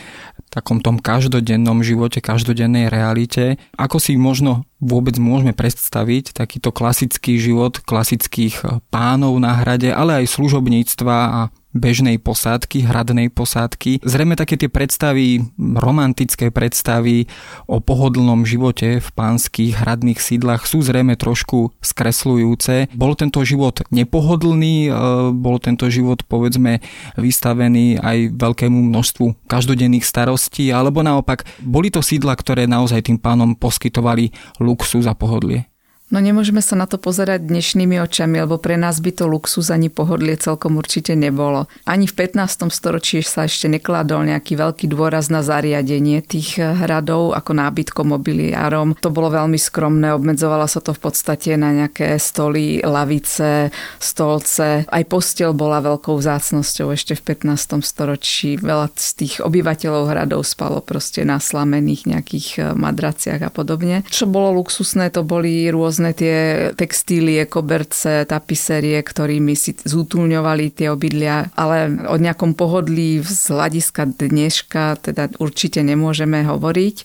takom 0.48 0.79
tom 0.79 1.01
každodennom 1.01 1.84
živote, 1.84 2.24
každodennej 2.24 2.88
realite. 2.88 3.60
Ako 3.75 4.00
si 4.00 4.15
možno 4.15 4.63
vôbec 4.79 5.19
môžeme 5.19 5.51
predstaviť 5.51 6.38
takýto 6.38 6.69
klasický 6.72 7.41
život 7.41 7.81
klasických 7.84 8.86
pánov 8.93 9.36
na 9.41 9.57
hrade, 9.60 9.91
ale 9.91 10.24
aj 10.24 10.38
služobníctva 10.38 11.17
a 11.17 11.41
bežnej 11.75 12.17
posádky, 12.17 12.88
hradnej 12.88 13.29
posádky. 13.29 14.01
Zrejme 14.01 14.39
také 14.39 14.55
tie 14.55 14.71
predstavy, 14.71 15.45
romantické 15.57 16.50
predstavy 16.50 17.27
o 17.67 17.83
pohodlnom 17.83 18.47
živote 18.47 19.03
v 19.03 19.09
pánskych 19.13 19.77
hradných 19.83 20.19
sídlach 20.19 20.65
sú 20.65 20.81
zrejme 20.81 21.19
trošku 21.19 21.75
skresľujúce. 21.83 22.91
Bol 22.95 23.13
tento 23.13 23.43
život 23.43 23.83
nepohodlný, 23.93 24.89
e, 24.89 24.91
bol 25.36 25.62
tento 25.62 25.91
život 25.91 26.24
povedzme 26.25 26.79
vystavený 27.19 28.01
aj 28.01 28.33
veľkému 28.33 28.79
množstvu 28.89 29.47
každodenných 29.47 30.07
starostí, 30.07 30.74
alebo 30.74 31.05
naopak 31.05 31.45
boli 31.62 31.93
to 31.93 32.01
sídla, 32.01 32.33
ktoré 32.33 32.65
naozaj 32.65 33.05
tým 33.12 33.19
pánom 33.21 33.53
poskytovali 33.53 34.33
luxus 34.63 35.05
a 35.05 35.13
pohodlie. 35.13 35.69
No 36.08 36.24
nemôžeme 36.24 36.64
sa 36.64 36.80
na 36.80 36.88
to 36.88 36.96
pozerať 36.96 37.44
dnešnými 37.44 38.00
očami, 38.00 38.40
lebo 38.40 38.56
pre 38.56 38.80
nás 38.80 39.04
by 39.04 39.12
to 39.12 39.28
luxus 39.28 39.68
ani 39.68 39.92
pohodlie 39.92 40.40
celkom 40.40 40.80
určite 40.80 41.20
nebolo. 41.20 41.68
Ani 41.84 42.08
v 42.08 42.16
15. 42.16 42.72
storočí 42.72 43.20
sa 43.28 43.44
ešte 43.44 43.68
nekladol 43.68 44.24
nejaký 44.24 44.56
veľký 44.56 44.88
dôraz 44.88 45.28
na 45.28 45.44
zariadenie 45.44 46.24
tých 46.24 46.64
hradov 46.64 47.36
ako 47.36 47.52
nábytkom 47.60 48.16
mobiliárom. 48.16 48.96
To 49.04 49.12
bolo 49.12 49.36
veľmi 49.36 49.60
skromné, 49.60 50.16
obmedzovalo 50.16 50.64
sa 50.72 50.80
to 50.80 50.96
v 50.96 51.12
podstate 51.12 51.60
na 51.60 51.76
nejaké 51.76 52.16
stoly, 52.24 52.80
lavice, 52.88 53.68
stolce. 54.00 54.88
Aj 54.88 55.04
postel 55.04 55.52
bola 55.52 55.84
veľkou 55.84 56.16
vzácnosťou 56.16 56.88
ešte 56.96 57.20
v 57.20 57.36
15. 57.36 57.84
storočí. 57.84 58.56
Veľa 58.56 58.96
z 58.96 59.12
tých 59.12 59.34
obyvateľov 59.44 60.08
hradov 60.08 60.48
spalo 60.48 60.80
proste 60.80 61.28
na 61.28 61.44
slamených 61.44 62.08
nejakých 62.08 62.80
madraciach 62.80 63.44
a 63.44 63.52
podobne. 63.52 64.08
Čo 64.08 64.24
bolo 64.24 64.64
luxusné, 64.64 65.12
to 65.12 65.28
boli 65.28 65.68
rôzne 65.68 65.96
rôzne 65.98 66.13
tie 66.13 66.38
textílie, 66.77 67.50
koberce, 67.50 68.22
tapiserie, 68.30 69.01
ktorými 69.01 69.58
si 69.58 69.74
zútulňovali 69.74 70.70
tie 70.70 70.94
obydlia, 70.94 71.50
ale 71.58 71.89
o 72.06 72.22
nejakom 72.22 72.54
pohodlí 72.54 73.25
z 73.25 73.50
hľadiska 73.50 74.13
dneška 74.13 75.01
teda 75.01 75.34
určite 75.42 75.82
nemôžeme 75.82 76.46
hovoriť. 76.46 76.96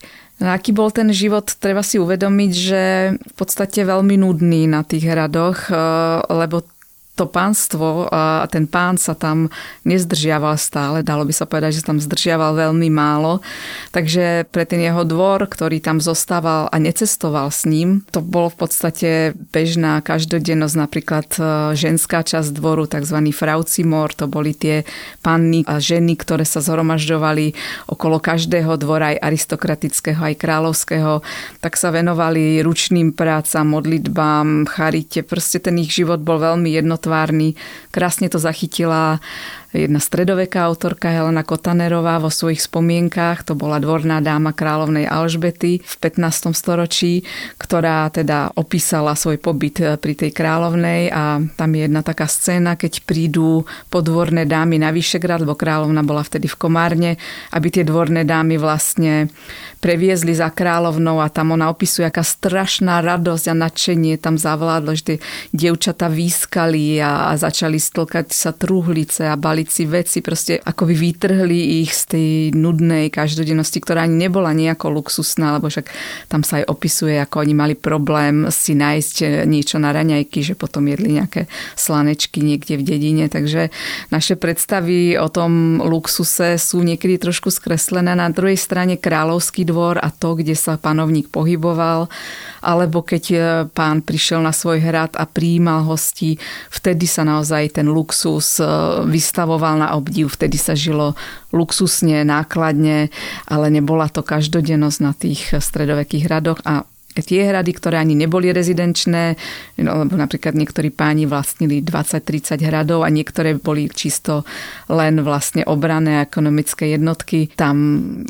No, 0.45 0.53
aký 0.53 0.77
bol 0.77 0.93
ten 0.93 1.09
život, 1.09 1.49
treba 1.57 1.81
si 1.81 1.97
uvedomiť, 1.97 2.53
že 2.53 2.83
v 3.17 3.35
podstate 3.39 3.81
veľmi 3.81 4.21
nudný 4.21 4.69
na 4.69 4.85
tých 4.85 5.09
hradoch, 5.09 5.73
eh, 5.73 5.77
lebo 6.29 6.61
to 7.23 7.31
pánstvo 7.31 8.11
a 8.11 8.43
ten 8.51 8.67
pán 8.67 8.99
sa 8.99 9.15
tam 9.15 9.47
nezdržiaval 9.87 10.59
stále, 10.59 11.07
dalo 11.07 11.23
by 11.23 11.31
sa 11.31 11.47
povedať, 11.47 11.79
že 11.79 11.87
tam 11.87 12.03
zdržiaval 12.03 12.59
veľmi 12.59 12.91
málo. 12.91 13.39
Takže 13.95 14.51
pre 14.51 14.67
ten 14.67 14.83
jeho 14.83 15.07
dvor, 15.07 15.47
ktorý 15.47 15.79
tam 15.79 16.03
zostával 16.03 16.67
a 16.67 16.77
necestoval 16.83 17.55
s 17.55 17.63
ním, 17.63 18.03
to 18.11 18.19
bolo 18.19 18.51
v 18.51 18.67
podstate 18.67 19.11
bežná 19.55 20.03
každodennosť, 20.03 20.75
napríklad 20.75 21.29
e, 21.39 21.41
ženská 21.79 22.27
časť 22.27 22.51
dvoru, 22.51 22.91
tzv. 22.91 23.23
fraucimor, 23.31 24.11
to 24.19 24.27
boli 24.27 24.51
tie 24.51 24.83
panny 25.23 25.63
a 25.71 25.79
ženy, 25.79 26.19
ktoré 26.19 26.43
sa 26.43 26.59
zhromažďovali 26.59 27.55
okolo 27.87 28.19
každého 28.19 28.75
dvora, 28.83 29.15
aj 29.15 29.23
aristokratického, 29.31 30.19
aj 30.19 30.35
kráľovského, 30.43 31.23
tak 31.63 31.79
sa 31.79 31.95
venovali 31.95 32.59
ručným 32.67 33.15
prácam, 33.15 33.69
modlitbám, 33.69 34.67
charite. 34.67 35.23
Proste 35.23 35.63
ten 35.63 35.79
ich 35.79 35.95
život 35.95 36.19
bol 36.19 36.41
veľmi 36.41 36.73
jednotný 36.73 37.12
jednotvárny. 37.13 37.55
Krásne 37.91 38.29
to 38.29 38.39
zachytila 38.39 39.21
jedna 39.73 40.01
stredoveká 40.05 40.69
autorka 40.69 41.09
Helena 41.09 41.41
Kotanerová 41.41 42.21
vo 42.21 42.29
svojich 42.29 42.61
spomienkách, 42.69 43.49
to 43.49 43.57
bola 43.57 43.81
dvorná 43.81 44.21
dáma 44.21 44.53
kráľovnej 44.53 45.09
Alžbety 45.09 45.81
v 45.81 45.95
15. 45.97 46.53
storočí, 46.53 47.25
ktorá 47.57 48.13
teda 48.13 48.53
opísala 48.53 49.17
svoj 49.17 49.41
pobyt 49.41 49.81
eh, 49.81 49.97
pri 49.97 50.13
tej 50.13 50.31
kráľovnej 50.37 51.09
a 51.09 51.41
tam 51.57 51.71
je 51.73 51.89
jedna 51.89 52.05
taká 52.05 52.29
scéna, 52.29 52.77
keď 52.77 53.03
prídu 53.09 53.65
podvorné 53.89 54.45
dámy 54.45 54.77
na 54.77 54.93
Vyšegrad, 54.93 55.49
lebo 55.49 55.57
kráľovna 55.57 56.05
bola 56.05 56.21
vtedy 56.21 56.53
v 56.53 56.61
Komárne, 56.61 57.11
aby 57.57 57.69
tie 57.73 57.85
dvorné 57.89 58.29
dámy 58.29 58.61
vlastne 58.61 59.33
previezli 59.83 60.31
za 60.31 60.47
kráľovnou 60.53 61.19
a 61.19 61.27
tam 61.27 61.59
ona 61.59 61.67
opisuje, 61.67 62.07
aká 62.07 62.23
strašná 62.23 63.03
radosť 63.03 63.51
a 63.51 63.55
nadšenie 63.67 64.15
tam 64.21 64.39
zavládlo, 64.39 64.95
že 64.95 65.03
tie 65.03 65.19
dievčata 65.51 66.07
výskali 66.07 67.03
a, 67.03 67.35
a 67.35 67.41
začali 67.41 67.83
stlkať 67.83 68.31
sa 68.31 68.55
truhlice 68.55 69.27
a 69.27 69.35
bali 69.35 69.62
si 69.69 69.85
veci, 69.87 70.19
proste 70.25 70.59
ako 70.59 70.89
by 70.89 70.95
vytrhli 70.97 71.85
ich 71.85 71.93
z 71.93 72.03
tej 72.17 72.29
nudnej 72.57 73.13
každodennosti, 73.13 73.79
ktorá 73.79 74.09
ani 74.09 74.27
nebola 74.27 74.57
nejako 74.57 74.91
luxusná, 74.91 75.59
lebo 75.59 75.69
však 75.69 75.87
tam 76.27 76.43
sa 76.43 76.63
aj 76.63 76.71
opisuje, 76.71 77.21
ako 77.21 77.45
oni 77.45 77.55
mali 77.55 77.75
problém 77.77 78.49
si 78.49 78.73
nájsť 78.73 79.45
niečo 79.45 79.77
na 79.77 79.93
raňajky, 79.93 80.41
že 80.43 80.55
potom 80.59 80.89
jedli 80.89 81.21
nejaké 81.21 81.47
slanečky 81.77 82.41
niekde 82.41 82.81
v 82.81 82.87
dedine, 82.87 83.27
takže 83.29 83.69
naše 84.09 84.35
predstavy 84.35 85.15
o 85.21 85.29
tom 85.29 85.83
luxuse 85.85 86.57
sú 86.57 86.81
niekedy 86.81 87.21
trošku 87.21 87.53
skreslené. 87.53 88.17
Na 88.17 88.33
druhej 88.33 88.57
strane 88.57 88.97
kráľovský 88.97 89.69
dvor 89.69 90.01
a 90.01 90.09
to, 90.09 90.39
kde 90.39 90.57
sa 90.57 90.81
panovník 90.81 91.29
pohyboval, 91.29 92.09
alebo 92.63 93.03
keď 93.03 93.25
e, 93.31 93.39
pán 93.75 94.07
prišiel 94.07 94.39
na 94.39 94.55
svoj 94.55 94.79
hrad 94.79 95.19
a 95.19 95.27
prijímal 95.27 95.83
hostí, 95.83 96.39
vtedy 96.71 97.11
sa 97.11 97.27
naozaj 97.27 97.83
ten 97.83 97.91
luxus 97.91 98.63
e, 98.63 98.65
vystavoval 99.53 99.77
na 99.85 99.93
obdiv, 99.93 100.33
vtedy 100.33 100.57
sa 100.57 100.73
žilo 100.73 101.13
luxusne, 101.53 102.25
nákladne, 102.25 103.13
ale 103.45 103.67
nebola 103.69 104.09
to 104.09 104.25
každodennosť 104.25 104.99
na 105.05 105.13
tých 105.13 105.53
stredovekých 105.53 106.25
hradoch 106.25 106.65
a 106.65 106.89
tie 107.13 107.45
hrady, 107.45 107.77
ktoré 107.77 108.01
ani 108.01 108.17
neboli 108.17 108.49
rezidenčné, 108.49 109.37
no, 109.85 109.91
lebo 110.01 110.17
napríklad 110.17 110.57
niektorí 110.57 110.89
páni 110.89 111.29
vlastnili 111.29 111.85
20-30 111.85 112.57
hradov 112.65 113.05
a 113.05 113.13
niektoré 113.13 113.53
boli 113.61 113.93
čisto 113.93 114.49
len 114.89 115.21
vlastne 115.21 115.61
obrané 115.69 116.25
ekonomické 116.25 116.97
jednotky. 116.97 117.53
Tam 117.53 117.77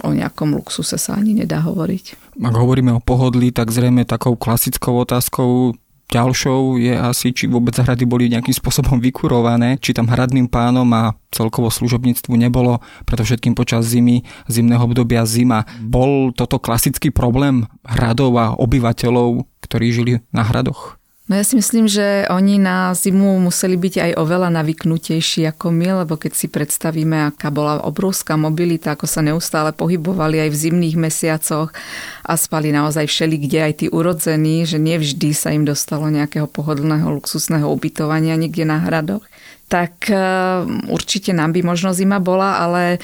o 0.02 0.10
nejakom 0.10 0.58
luxuse 0.58 0.98
sa 0.98 1.14
ani 1.14 1.46
nedá 1.46 1.62
hovoriť. 1.62 2.34
Ak 2.42 2.54
hovoríme 2.58 2.90
o 2.90 2.98
pohodlí, 2.98 3.54
tak 3.54 3.70
zrejme 3.70 4.02
takou 4.02 4.34
klasickou 4.34 4.98
otázkou 4.98 5.78
Ďalšou 6.12 6.76
je 6.76 6.92
asi, 6.92 7.32
či 7.32 7.48
vôbec 7.48 7.72
hrady 7.72 8.04
boli 8.04 8.28
nejakým 8.28 8.52
spôsobom 8.52 9.00
vykurované, 9.00 9.80
či 9.80 9.96
tam 9.96 10.12
hradným 10.12 10.44
pánom 10.44 10.84
a 10.92 11.16
celkovo 11.32 11.72
služobníctvu 11.72 12.36
nebolo, 12.36 12.84
všetkým 13.08 13.56
počas 13.56 13.88
zimy, 13.88 14.20
zimného 14.44 14.84
obdobia 14.84 15.24
zima. 15.24 15.64
Bol 15.80 16.36
toto 16.36 16.60
klasický 16.60 17.08
problém 17.08 17.64
hradov 17.80 18.36
a 18.36 18.52
obyvateľov, 18.52 19.48
ktorí 19.64 19.86
žili 19.88 20.12
na 20.36 20.44
hradoch? 20.44 21.01
No 21.30 21.38
ja 21.38 21.46
si 21.46 21.54
myslím, 21.54 21.86
že 21.86 22.26
oni 22.34 22.58
na 22.58 22.90
zimu 22.98 23.38
museli 23.38 23.78
byť 23.78 23.94
aj 24.10 24.12
oveľa 24.18 24.58
navyknutejší 24.58 25.46
ako 25.54 25.70
my, 25.70 26.02
lebo 26.02 26.18
keď 26.18 26.34
si 26.34 26.50
predstavíme, 26.50 27.30
aká 27.30 27.54
bola 27.54 27.78
obrovská 27.86 28.34
mobilita, 28.34 28.98
ako 28.98 29.06
sa 29.06 29.22
neustále 29.22 29.70
pohybovali 29.70 30.42
aj 30.42 30.50
v 30.50 30.60
zimných 30.66 30.96
mesiacoch 30.98 31.70
a 32.26 32.32
spali 32.34 32.74
naozaj 32.74 33.06
všeli, 33.06 33.36
kde 33.38 33.58
aj 33.62 33.72
tí 33.78 33.86
urodzení, 33.86 34.66
že 34.66 34.82
nevždy 34.82 35.30
sa 35.30 35.54
im 35.54 35.62
dostalo 35.62 36.10
nejakého 36.10 36.50
pohodlného 36.50 37.06
luxusného 37.14 37.70
ubytovania 37.70 38.34
niekde 38.34 38.66
na 38.66 38.82
hradoch 38.82 39.22
tak 39.72 40.12
eh, 40.12 40.20
určite 40.92 41.32
nám 41.32 41.56
by 41.56 41.64
možno 41.64 41.96
zima 41.96 42.20
bola, 42.20 42.60
ale 42.60 43.00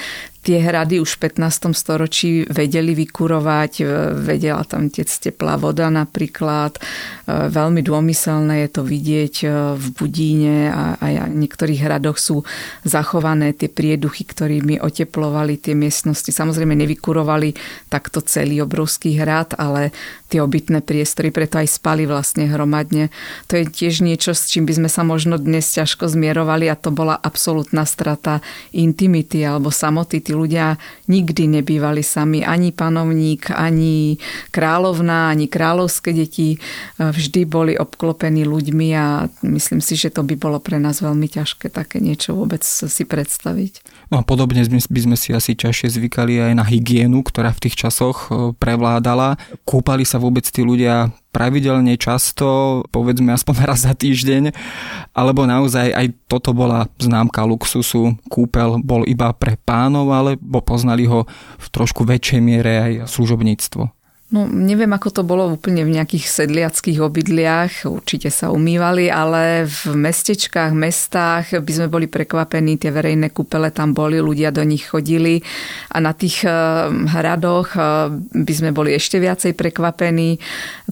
tie 0.48 0.64
hrady 0.64 0.96
už 1.04 1.20
v 1.20 1.28
15. 1.28 1.76
storočí 1.76 2.48
vedeli 2.48 2.96
vykurovať, 2.96 3.72
e, 3.80 4.16
vedela 4.16 4.64
tam 4.64 4.88
tiec 4.88 5.12
teplá 5.12 5.60
voda 5.60 5.92
napríklad. 5.92 6.80
E, 6.80 7.52
veľmi 7.52 7.84
dômyselné 7.84 8.64
je 8.64 8.68
to 8.72 8.80
vidieť 8.80 9.34
e, 9.44 9.46
v 9.76 9.86
Budíne 9.92 10.72
a 10.72 10.96
aj 11.04 11.12
v 11.28 11.36
niektorých 11.44 11.84
hradoch 11.84 12.16
sú 12.16 12.48
zachované 12.80 13.52
tie 13.52 13.68
prieduchy, 13.68 14.24
ktorými 14.24 14.80
oteplovali 14.80 15.60
tie 15.60 15.76
miestnosti. 15.76 16.32
Samozrejme 16.32 16.72
nevykurovali 16.72 17.52
takto 17.92 18.24
celý 18.24 18.64
obrovský 18.64 19.20
hrad, 19.20 19.52
ale 19.60 19.92
tie 20.32 20.40
obytné 20.40 20.80
priestory, 20.80 21.28
preto 21.28 21.60
aj 21.60 21.76
spali 21.76 22.08
vlastne 22.08 22.48
hromadne. 22.48 23.12
To 23.52 23.60
je 23.60 23.68
tiež 23.68 24.00
niečo, 24.00 24.36
s 24.36 24.48
čím 24.48 24.64
by 24.64 24.80
sme 24.80 24.88
sa 24.88 25.04
možno 25.04 25.36
dnes 25.36 25.68
ťažko 25.72 26.08
zmierovali 26.08 26.68
a 26.72 26.76
to 26.76 26.88
bola 26.88 27.16
absolútna 27.16 27.84
strata 27.88 28.44
intimity 28.72 29.44
alebo 29.44 29.72
samoty. 29.72 30.20
Tí 30.20 30.37
ľudia 30.38 30.78
nikdy 31.10 31.50
nebývali 31.58 32.06
sami, 32.06 32.46
ani 32.46 32.70
panovník, 32.70 33.50
ani 33.50 34.22
kráľovná, 34.54 35.34
ani 35.34 35.50
kráľovské 35.50 36.14
deti. 36.14 36.56
E, 36.56 36.58
vždy 36.98 37.42
boli 37.44 37.74
obklopení 37.74 38.46
ľuďmi 38.46 38.88
a 38.94 39.26
myslím 39.42 39.82
si, 39.82 39.98
že 39.98 40.14
to 40.14 40.22
by 40.22 40.38
bolo 40.38 40.62
pre 40.62 40.78
nás 40.78 41.02
veľmi 41.02 41.26
ťažké 41.26 41.74
také 41.74 41.98
niečo 41.98 42.38
vôbec 42.38 42.62
si 42.62 43.02
predstaviť. 43.02 43.97
No 44.08 44.20
a 44.20 44.22
podobne 44.24 44.64
by 44.64 45.00
sme 45.04 45.16
si 45.20 45.36
asi 45.36 45.52
čašie 45.52 45.92
zvykali 45.92 46.40
aj 46.40 46.52
na 46.56 46.64
hygienu, 46.64 47.20
ktorá 47.20 47.52
v 47.52 47.68
tých 47.68 47.76
časoch 47.76 48.32
e, 48.32 48.56
prevládala. 48.56 49.36
Kúpali 49.68 50.08
sa 50.08 50.16
vôbec 50.16 50.48
tí 50.48 50.64
ľudia 50.64 51.12
pravidelne, 51.28 51.92
často, 52.00 52.80
povedzme 52.88 53.36
aspoň 53.36 53.54
raz 53.68 53.84
za 53.84 53.92
týždeň, 53.92 54.56
alebo 55.12 55.44
naozaj 55.44 55.92
aj 55.92 56.06
toto 56.24 56.56
bola 56.56 56.88
známka 56.96 57.44
luxusu, 57.44 58.16
kúpel 58.32 58.80
bol 58.80 59.04
iba 59.04 59.28
pre 59.36 59.60
pánov, 59.60 60.08
alebo 60.08 60.64
poznali 60.64 61.04
ho 61.04 61.28
v 61.60 61.66
trošku 61.68 62.08
väčšej 62.08 62.40
miere 62.40 62.72
aj 62.80 62.92
služobníctvo. 63.12 63.97
No, 64.28 64.44
neviem, 64.44 64.92
ako 64.92 65.08
to 65.08 65.22
bolo 65.24 65.48
úplne 65.48 65.88
v 65.88 65.96
nejakých 65.96 66.28
sedliackých 66.28 67.00
obydliach, 67.00 67.88
určite 67.88 68.28
sa 68.28 68.52
umývali, 68.52 69.08
ale 69.08 69.64
v 69.64 69.96
mestečkách, 69.96 70.76
mestách 70.76 71.56
by 71.56 71.72
sme 71.72 71.88
boli 71.88 72.12
prekvapení, 72.12 72.76
tie 72.76 72.92
verejné 72.92 73.32
kúpele 73.32 73.72
tam 73.72 73.96
boli, 73.96 74.20
ľudia 74.20 74.52
do 74.52 74.60
nich 74.68 74.84
chodili 74.84 75.40
a 75.88 76.04
na 76.04 76.12
tých 76.12 76.44
eh, 76.44 76.52
hradoch 77.08 77.72
eh, 77.72 78.12
by 78.36 78.52
sme 78.52 78.76
boli 78.76 78.92
ešte 78.92 79.16
viacej 79.16 79.56
prekvapení, 79.56 80.36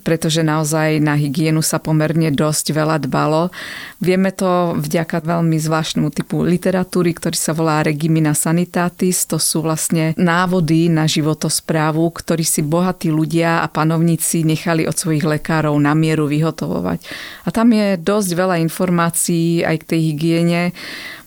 pretože 0.00 0.40
naozaj 0.40 1.04
na 1.04 1.12
hygienu 1.20 1.60
sa 1.60 1.76
pomerne 1.76 2.32
dosť 2.32 2.72
veľa 2.72 3.04
dbalo. 3.04 3.52
Vieme 4.00 4.32
to 4.32 4.80
vďaka 4.80 5.20
veľmi 5.20 5.60
zvláštnemu 5.60 6.08
typu 6.08 6.40
literatúry, 6.40 7.12
ktorý 7.12 7.36
sa 7.36 7.52
volá 7.52 7.84
Regimina 7.84 8.32
Sanitatis, 8.32 9.28
to 9.28 9.36
sú 9.36 9.60
vlastne 9.60 10.16
návody 10.16 10.88
na 10.88 11.04
životosprávu, 11.04 12.00
ktorý 12.16 12.40
si 12.40 12.64
bohatí 12.64 13.12
ľudia 13.12 13.25
ľudia 13.26 13.60
a 13.60 13.66
panovníci 13.66 14.46
nechali 14.46 14.86
od 14.86 14.94
svojich 14.94 15.26
lekárov 15.26 15.74
na 15.82 15.98
mieru 15.98 16.30
vyhotovovať. 16.30 17.02
A 17.42 17.50
tam 17.50 17.74
je 17.74 17.98
dosť 17.98 18.30
veľa 18.38 18.56
informácií 18.62 19.66
aj 19.66 19.82
k 19.82 19.88
tej 19.90 20.00
hygiene 20.14 20.62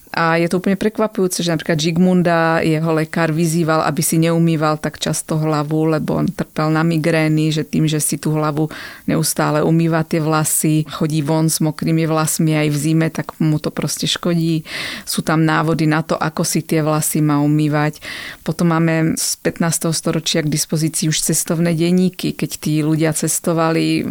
a 0.10 0.42
je 0.42 0.50
to 0.50 0.58
úplne 0.58 0.74
prekvapujúce, 0.74 1.46
že 1.46 1.54
napríklad 1.54 1.78
Žigmunda, 1.78 2.66
jeho 2.66 2.90
lekár, 2.98 3.30
vyzýval, 3.30 3.86
aby 3.86 4.02
si 4.02 4.18
neumýval 4.18 4.82
tak 4.82 4.98
často 4.98 5.38
hlavu, 5.38 5.94
lebo 5.94 6.18
on 6.18 6.26
trpel 6.26 6.74
na 6.74 6.82
migrény, 6.82 7.54
že 7.54 7.62
tým, 7.62 7.86
že 7.86 8.02
si 8.02 8.18
tú 8.18 8.34
hlavu 8.34 8.74
neustále 9.06 9.62
umýva 9.62 10.02
tie 10.02 10.18
vlasy, 10.18 10.90
chodí 10.90 11.22
von 11.22 11.46
s 11.46 11.62
mokrými 11.62 12.10
vlasmi 12.10 12.58
aj 12.58 12.68
v 12.74 12.78
zime, 12.82 13.08
tak 13.14 13.38
mu 13.38 13.62
to 13.62 13.70
proste 13.70 14.10
škodí. 14.10 14.66
Sú 15.06 15.22
tam 15.22 15.46
návody 15.46 15.86
na 15.86 16.02
to, 16.02 16.18
ako 16.18 16.42
si 16.42 16.66
tie 16.66 16.82
vlasy 16.82 17.22
má 17.22 17.38
umývať. 17.46 18.02
Potom 18.42 18.74
máme 18.74 19.14
z 19.14 19.38
15. 19.46 19.94
storočia 19.94 20.42
k 20.42 20.50
dispozícii 20.50 21.06
už 21.14 21.22
cestovné 21.22 21.78
denníky. 21.78 22.34
Keď 22.34 22.52
tí 22.58 22.82
ľudia 22.82 23.14
cestovali, 23.14 24.02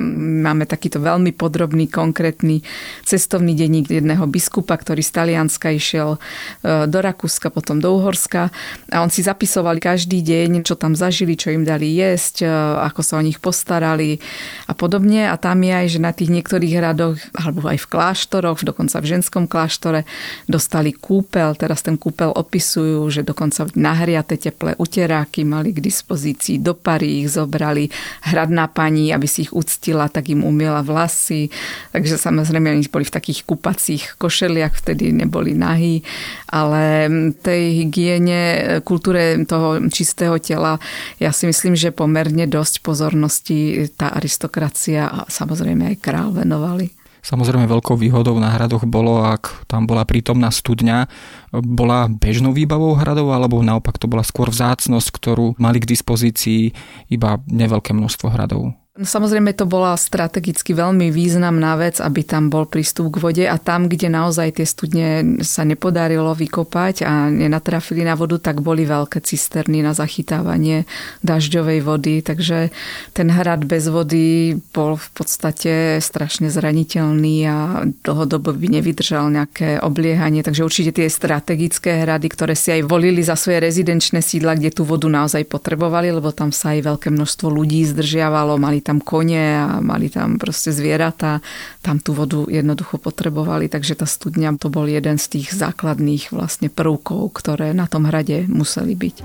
máme 0.47 0.63
takýto 0.63 1.03
veľmi 1.03 1.35
podrobný, 1.35 1.91
konkrétny 1.91 2.63
cestovný 3.03 3.59
denník 3.59 3.91
jedného 3.91 4.31
biskupa, 4.31 4.79
ktorý 4.79 5.03
z 5.03 5.11
Talianska 5.11 5.75
išiel 5.89 6.11
e, 6.15 6.85
do 6.85 6.99
Rakúska, 7.01 7.49
potom 7.49 7.81
do 7.81 7.97
Uhorska 7.97 8.53
a 8.93 9.01
on 9.01 9.09
si 9.09 9.25
zapisoval 9.25 9.81
každý 9.81 10.21
deň, 10.21 10.69
čo 10.69 10.77
tam 10.77 10.93
zažili, 10.93 11.33
čo 11.33 11.49
im 11.49 11.65
dali 11.65 11.97
jesť, 11.97 12.45
e, 12.45 12.53
ako 12.85 13.01
sa 13.01 13.17
o 13.17 13.25
nich 13.25 13.41
postarali 13.41 14.21
a 14.69 14.77
podobne. 14.77 15.33
A 15.33 15.41
tam 15.41 15.65
je 15.65 15.73
aj, 15.73 15.87
že 15.97 16.01
na 16.05 16.13
tých 16.13 16.29
niektorých 16.29 16.77
hradoch, 16.77 17.17
alebo 17.33 17.65
aj 17.65 17.81
v 17.81 17.89
kláštoroch, 17.89 18.61
dokonca 18.69 19.01
v 19.01 19.11
ženskom 19.17 19.49
kláštore, 19.49 20.05
dostali 20.45 20.93
kúpel. 20.93 21.57
Teraz 21.57 21.81
ten 21.81 21.97
kúpel 21.97 22.29
opisujú, 22.29 23.09
že 23.09 23.25
dokonca 23.25 23.65
nahriate 23.73 24.37
teplé 24.37 24.77
uteráky 24.77 25.49
mali 25.49 25.73
k 25.73 25.81
dispozícii, 25.81 26.61
do 26.61 26.77
pary 26.77 27.25
ich 27.25 27.33
zobrali. 27.33 27.89
Hradná 28.29 28.69
pani, 28.69 29.15
aby 29.15 29.25
si 29.25 29.49
ich 29.49 29.55
uctila, 29.55 30.11
tak 30.11 30.29
im 30.29 30.45
umiela 30.45 30.85
vlasy. 30.85 31.49
Takže 31.95 32.19
samozrejme 32.19 32.75
oni 32.75 32.85
boli 32.91 33.07
v 33.07 33.15
takých 33.15 33.47
kúpacích 33.47 34.19
košeliach, 34.19 34.75
vtedy 34.75 35.15
neboli 35.15 35.55
nahé 35.55 35.78
snahy, 35.79 36.03
ale 36.51 37.07
tej 37.39 37.87
hygiene, 37.87 38.43
kultúre 38.83 39.39
toho 39.47 39.79
čistého 39.95 40.35
tela, 40.43 40.83
ja 41.23 41.31
si 41.31 41.47
myslím, 41.47 41.79
že 41.79 41.95
pomerne 41.95 42.51
dosť 42.51 42.83
pozornosti 42.83 43.87
tá 43.95 44.11
aristokracia 44.11 45.07
a 45.07 45.31
samozrejme 45.31 45.95
aj 45.95 45.97
král 46.03 46.35
venovali. 46.35 46.91
Samozrejme 47.19 47.67
veľkou 47.67 47.99
výhodou 47.99 48.39
na 48.39 48.55
hradoch 48.55 48.87
bolo, 48.89 49.21
ak 49.21 49.67
tam 49.69 49.85
bola 49.85 50.07
prítomná 50.07 50.49
studňa, 50.49 51.11
bola 51.53 52.09
bežnou 52.09 52.55
výbavou 52.55 52.95
hradov, 52.95 53.35
alebo 53.35 53.61
naopak 53.61 53.99
to 54.01 54.09
bola 54.09 54.25
skôr 54.25 54.49
vzácnosť, 54.49 55.09
ktorú 55.13 55.47
mali 55.61 55.83
k 55.83 55.91
dispozícii 55.93 56.73
iba 57.11 57.43
neveľké 57.51 57.93
množstvo 57.93 58.33
hradov. 58.33 58.73
No, 58.99 59.07
samozrejme 59.07 59.55
to 59.55 59.63
bola 59.63 59.95
strategicky 59.95 60.75
veľmi 60.75 61.15
významná 61.15 61.79
vec, 61.79 62.03
aby 62.03 62.27
tam 62.27 62.51
bol 62.51 62.67
prístup 62.67 63.15
k 63.15 63.23
vode 63.23 63.45
a 63.47 63.55
tam, 63.55 63.87
kde 63.87 64.11
naozaj 64.11 64.59
tie 64.59 64.67
studne 64.67 65.39
sa 65.47 65.63
nepodarilo 65.63 66.35
vykopať 66.35 67.07
a 67.07 67.31
nenatrafili 67.31 68.03
na 68.03 68.19
vodu, 68.19 68.43
tak 68.43 68.59
boli 68.59 68.83
veľké 68.83 69.23
cisterny 69.23 69.87
na 69.87 69.95
zachytávanie 69.95 70.83
dažďovej 71.23 71.79
vody, 71.87 72.27
takže 72.27 72.75
ten 73.15 73.31
hrad 73.31 73.71
bez 73.71 73.87
vody 73.87 74.59
bol 74.75 74.99
v 74.99 75.09
podstate 75.15 76.03
strašne 76.03 76.51
zraniteľný 76.51 77.37
a 77.47 77.87
dlhodobo 78.03 78.51
by 78.51 78.83
nevydržal 78.83 79.31
nejaké 79.31 79.79
obliehanie, 79.79 80.43
takže 80.43 80.67
určite 80.67 80.99
tie 80.99 81.07
strategické 81.07 82.03
hrady, 82.03 82.27
ktoré 82.35 82.59
si 82.59 82.75
aj 82.75 82.83
volili 82.83 83.23
za 83.23 83.39
svoje 83.39 83.63
rezidenčné 83.63 84.27
sídla, 84.27 84.59
kde 84.59 84.75
tú 84.75 84.83
vodu 84.83 85.07
naozaj 85.07 85.47
potrebovali, 85.47 86.11
lebo 86.11 86.35
tam 86.35 86.51
sa 86.51 86.75
aj 86.75 86.83
veľké 86.83 87.15
množstvo 87.15 87.47
ľudí 87.47 87.87
zdržiavalo, 87.87 88.59
mali 88.59 88.88
tam 88.89 89.05
kone 89.05 89.45
a 89.61 89.85
mali 89.85 90.09
tam 90.09 90.41
proste 90.41 90.73
zvieratá. 90.73 91.45
Tam 91.85 92.01
tú 92.01 92.17
vodu 92.17 92.49
jednoducho 92.49 92.97
potrebovali, 92.97 93.69
takže 93.69 94.01
tá 94.01 94.09
studňa 94.09 94.57
to 94.57 94.73
bol 94.73 94.89
jeden 94.89 95.21
z 95.21 95.37
tých 95.37 95.53
základných 95.53 96.33
vlastne 96.33 96.73
prvkov, 96.73 97.37
ktoré 97.37 97.77
na 97.77 97.85
tom 97.85 98.09
hrade 98.09 98.49
museli 98.49 98.97
byť. 98.97 99.17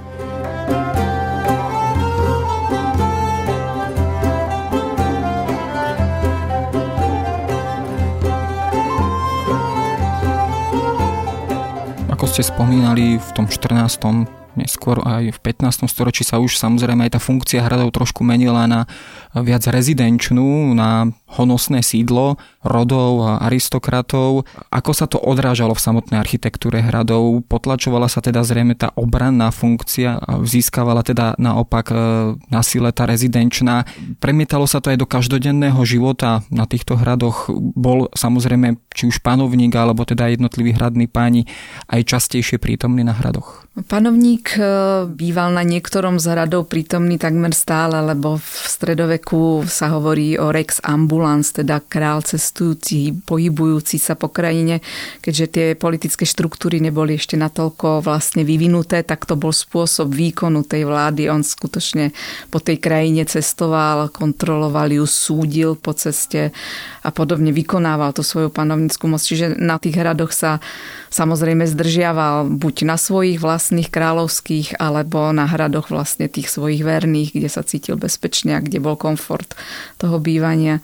Ste 12.33 12.49
spomínali, 12.49 13.21
v 13.21 13.29
tom 13.37 13.45
14 13.45 14.01
neskôr 14.55 15.01
aj 15.01 15.33
v 15.33 15.39
15. 15.39 15.89
storočí 15.89 16.21
sa 16.21 16.37
už 16.37 16.57
samozrejme 16.57 17.07
aj 17.07 17.17
tá 17.17 17.19
funkcia 17.19 17.65
hradov 17.65 17.93
trošku 17.93 18.21
menila 18.21 18.65
na 18.69 18.85
viac 19.33 19.65
rezidenčnú 19.65 20.73
na 20.77 21.09
honosné 21.33 21.81
sídlo 21.81 22.37
rodov 22.63 23.25
a 23.25 23.31
aristokratov. 23.49 24.45
Ako 24.71 24.91
sa 24.95 25.05
to 25.09 25.19
odrážalo 25.19 25.75
v 25.75 25.83
samotnej 25.83 26.21
architektúre 26.21 26.79
hradov? 26.79 27.43
Potlačovala 27.49 28.07
sa 28.07 28.23
teda 28.23 28.45
zrejme 28.45 28.77
tá 28.77 28.93
obranná 28.95 29.51
funkcia 29.51 30.21
a 30.21 30.39
získavala 30.45 31.03
teda 31.03 31.35
naopak 31.41 31.91
e, 31.91 31.95
na 32.53 32.61
sile 32.61 32.93
tá 32.95 33.03
rezidenčná. 33.09 33.83
Premietalo 34.21 34.69
sa 34.69 34.79
to 34.79 34.93
aj 34.93 34.97
do 35.01 35.07
každodenného 35.09 35.81
života 35.83 36.45
na 36.53 36.63
týchto 36.69 36.95
hradoch. 36.95 37.51
Bol 37.73 38.07
samozrejme 38.13 38.79
či 38.93 39.09
už 39.09 39.19
panovník 39.19 39.73
alebo 39.75 40.07
teda 40.07 40.31
jednotliví 40.31 40.71
hradní 40.77 41.09
páni 41.09 41.49
aj 41.89 42.05
častejšie 42.07 42.61
prítomní 42.61 43.03
na 43.03 43.17
hradoch. 43.17 43.65
Panovník 43.73 44.53
e, 44.53 44.63
býval 45.09 45.57
na 45.57 45.65
niektorom 45.65 46.21
z 46.21 46.37
hradov 46.37 46.69
prítomný 46.69 47.17
takmer 47.17 47.57
stále, 47.57 48.05
lebo 48.05 48.37
v 48.37 48.49
stredoveku 48.69 49.65
sa 49.65 49.89
hovorí 49.89 50.37
o 50.37 50.53
rex 50.53 50.77
ambulans, 51.23 51.55
teda 51.55 51.79
král 51.79 52.19
cestujúci, 52.19 53.15
pohybujúci 53.23 53.95
sa 53.95 54.19
po 54.19 54.27
krajine. 54.27 54.83
Keďže 55.23 55.45
tie 55.47 55.67
politické 55.79 56.27
štruktúry 56.27 56.83
neboli 56.83 57.15
ešte 57.15 57.39
natoľko 57.39 58.03
vlastne 58.03 58.43
vyvinuté, 58.43 59.07
tak 59.07 59.23
to 59.23 59.39
bol 59.39 59.55
spôsob 59.55 60.11
výkonu 60.11 60.67
tej 60.67 60.83
vlády. 60.83 61.31
On 61.31 61.39
skutočne 61.39 62.11
po 62.51 62.59
tej 62.59 62.83
krajine 62.83 63.23
cestoval, 63.23 64.11
kontroloval 64.11 64.91
ju, 64.91 65.07
súdil 65.07 65.79
po 65.79 65.95
ceste 65.95 66.51
a 67.03 67.09
podobne 67.15 67.55
vykonával 67.55 68.11
tú 68.11 68.19
svoju 68.19 68.51
panovnickú 68.51 69.07
moc. 69.07 69.23
Čiže 69.23 69.55
na 69.55 69.79
tých 69.79 69.95
hradoch 69.95 70.35
sa 70.35 70.59
samozrejme 71.07 71.63
zdržiaval 71.63 72.51
buď 72.59 72.75
na 72.83 72.99
svojich 72.99 73.39
vlastných 73.39 73.87
kráľovských, 73.87 74.75
alebo 74.75 75.31
na 75.31 75.47
hradoch 75.47 75.87
vlastne 75.87 76.27
tých 76.27 76.51
svojich 76.51 76.83
verných, 76.83 77.31
kde 77.31 77.47
sa 77.47 77.63
cítil 77.63 77.95
bezpečne 77.95 78.59
a 78.59 78.63
kde 78.63 78.83
bol 78.83 78.99
komfort 78.99 79.55
toho 80.01 80.19
bývania. 80.19 80.83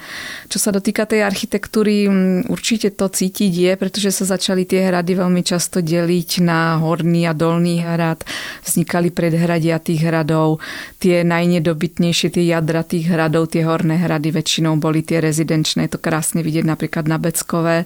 Čo 0.49 0.57
sa 0.57 0.69
dotýka 0.73 1.05
tej 1.05 1.25
architektúry, 1.25 2.09
určite 2.49 2.93
to 2.93 3.09
cítiť 3.09 3.53
je, 3.53 3.71
pretože 3.77 4.11
sa 4.15 4.35
začali 4.35 4.65
tie 4.65 4.89
hrady 4.89 5.17
veľmi 5.17 5.41
často 5.45 5.79
deliť 5.79 6.41
na 6.41 6.79
horný 6.81 7.29
a 7.29 7.33
dolný 7.33 7.81
hrad. 7.81 8.23
Vznikali 8.65 9.13
predhradia 9.13 9.77
tých 9.79 10.05
hradov. 10.05 10.63
Tie 10.99 11.21
najnedobytnejšie, 11.23 12.33
tie 12.33 12.45
jadra 12.49 12.81
tých 12.83 13.09
hradov, 13.09 13.51
tie 13.51 13.65
horné 13.65 13.99
hrady 13.99 14.33
väčšinou 14.33 14.77
boli 14.77 15.05
tie 15.05 15.21
rezidenčné. 15.21 15.87
Je 15.87 15.95
to 15.95 16.01
krásne 16.01 16.41
vidieť 16.41 16.65
napríklad 16.65 17.05
na 17.05 17.17
Beckové, 17.21 17.85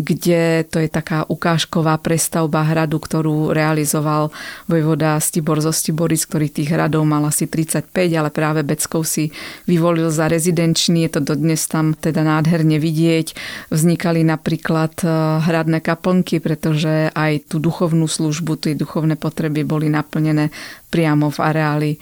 kde 0.00 0.66
to 0.66 0.80
je 0.82 0.88
taká 0.88 1.28
ukážková 1.28 2.00
prestavba 2.00 2.64
hradu, 2.64 2.98
ktorú 2.98 3.54
realizoval 3.54 4.34
vojvoda 4.66 5.20
Stibor 5.20 5.60
zo 5.60 5.70
Stiboris, 5.70 6.24
ktorý 6.26 6.48
tých 6.48 6.72
hradov 6.72 7.04
mal 7.06 7.22
asi 7.28 7.46
35, 7.46 7.92
ale 8.16 8.30
práve 8.32 8.60
Beckov 8.66 9.06
si 9.06 9.30
vyvolil 9.68 10.08
za 10.10 10.26
rezidenčný. 10.26 11.06
Je 11.06 11.10
to 11.12 11.20
dodnes 11.22 11.60
tam 11.72 11.96
teda 11.96 12.20
nádherne 12.20 12.76
vidieť. 12.76 13.32
Vznikali 13.72 14.20
napríklad 14.20 14.92
eh, 15.00 15.08
hradné 15.40 15.80
kaplnky, 15.80 16.44
pretože 16.44 17.08
aj 17.16 17.48
tú 17.48 17.56
duchovnú 17.56 18.04
službu, 18.04 18.60
tie 18.60 18.76
duchovné 18.76 19.16
potreby 19.16 19.64
boli 19.64 19.88
naplnené 19.88 20.52
priamo 20.92 21.32
v 21.32 21.38
areáli 21.40 21.92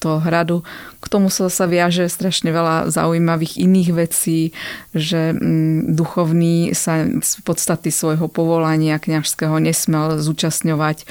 toho 0.00 0.18
hradu. 0.18 0.64
K 1.00 1.06
tomu 1.08 1.32
sa, 1.32 1.48
sa 1.48 1.64
viaže 1.64 2.12
strašne 2.12 2.52
veľa 2.52 2.92
zaujímavých 2.92 3.56
iných 3.56 3.90
vecí, 3.96 4.52
že 4.92 5.32
mm, 5.32 5.96
duchovný 5.96 6.76
sa 6.76 7.08
z 7.08 7.40
podstaty 7.40 7.88
svojho 7.88 8.28
povolania 8.28 9.00
kňažského 9.00 9.56
nesmel 9.58 10.20
zúčastňovať 10.20 11.08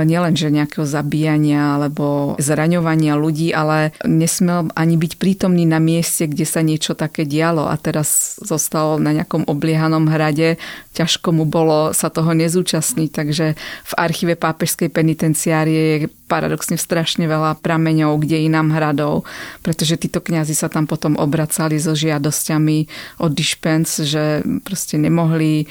nielen 0.00 0.32
že 0.32 0.48
nejakého 0.48 0.88
zabíjania 0.88 1.76
alebo 1.76 2.34
zraňovania 2.40 3.12
ľudí, 3.12 3.52
ale 3.52 3.92
nesmel 4.08 4.72
ani 4.72 4.96
byť 4.96 5.12
prítomný 5.20 5.68
na 5.68 5.76
mieste, 5.76 6.24
kde 6.24 6.48
sa 6.48 6.64
niečo 6.64 6.96
také 6.96 7.28
dialo 7.28 7.68
a 7.68 7.76
teraz 7.76 8.40
zostal 8.40 8.96
na 8.96 9.12
nejakom 9.12 9.44
obliehanom 9.44 10.08
hrade. 10.08 10.56
Ťažko 10.96 11.36
mu 11.36 11.44
bolo 11.44 11.92
sa 11.92 12.08
toho 12.08 12.32
nezúčastniť, 12.32 13.10
takže 13.12 13.46
v 13.60 13.92
archíve 14.00 14.34
pápežskej 14.40 14.88
penitenciárie 14.88 16.08
je 16.08 16.08
paradoxne 16.24 16.80
strašne 16.80 17.28
veľa 17.28 17.60
prameňov, 17.60 18.16
kde 18.24 18.48
inám 18.48 18.72
hradov, 18.72 19.11
pretože 19.60 20.00
títo 20.00 20.24
kňazi 20.24 20.56
sa 20.56 20.72
tam 20.72 20.88
potom 20.88 21.20
obracali 21.20 21.76
so 21.76 21.92
žiadosťami 21.92 22.78
o 23.20 23.26
dišpens, 23.28 24.00
že 24.08 24.40
proste 24.64 24.96
nemohli 24.96 25.64
e, 25.64 25.66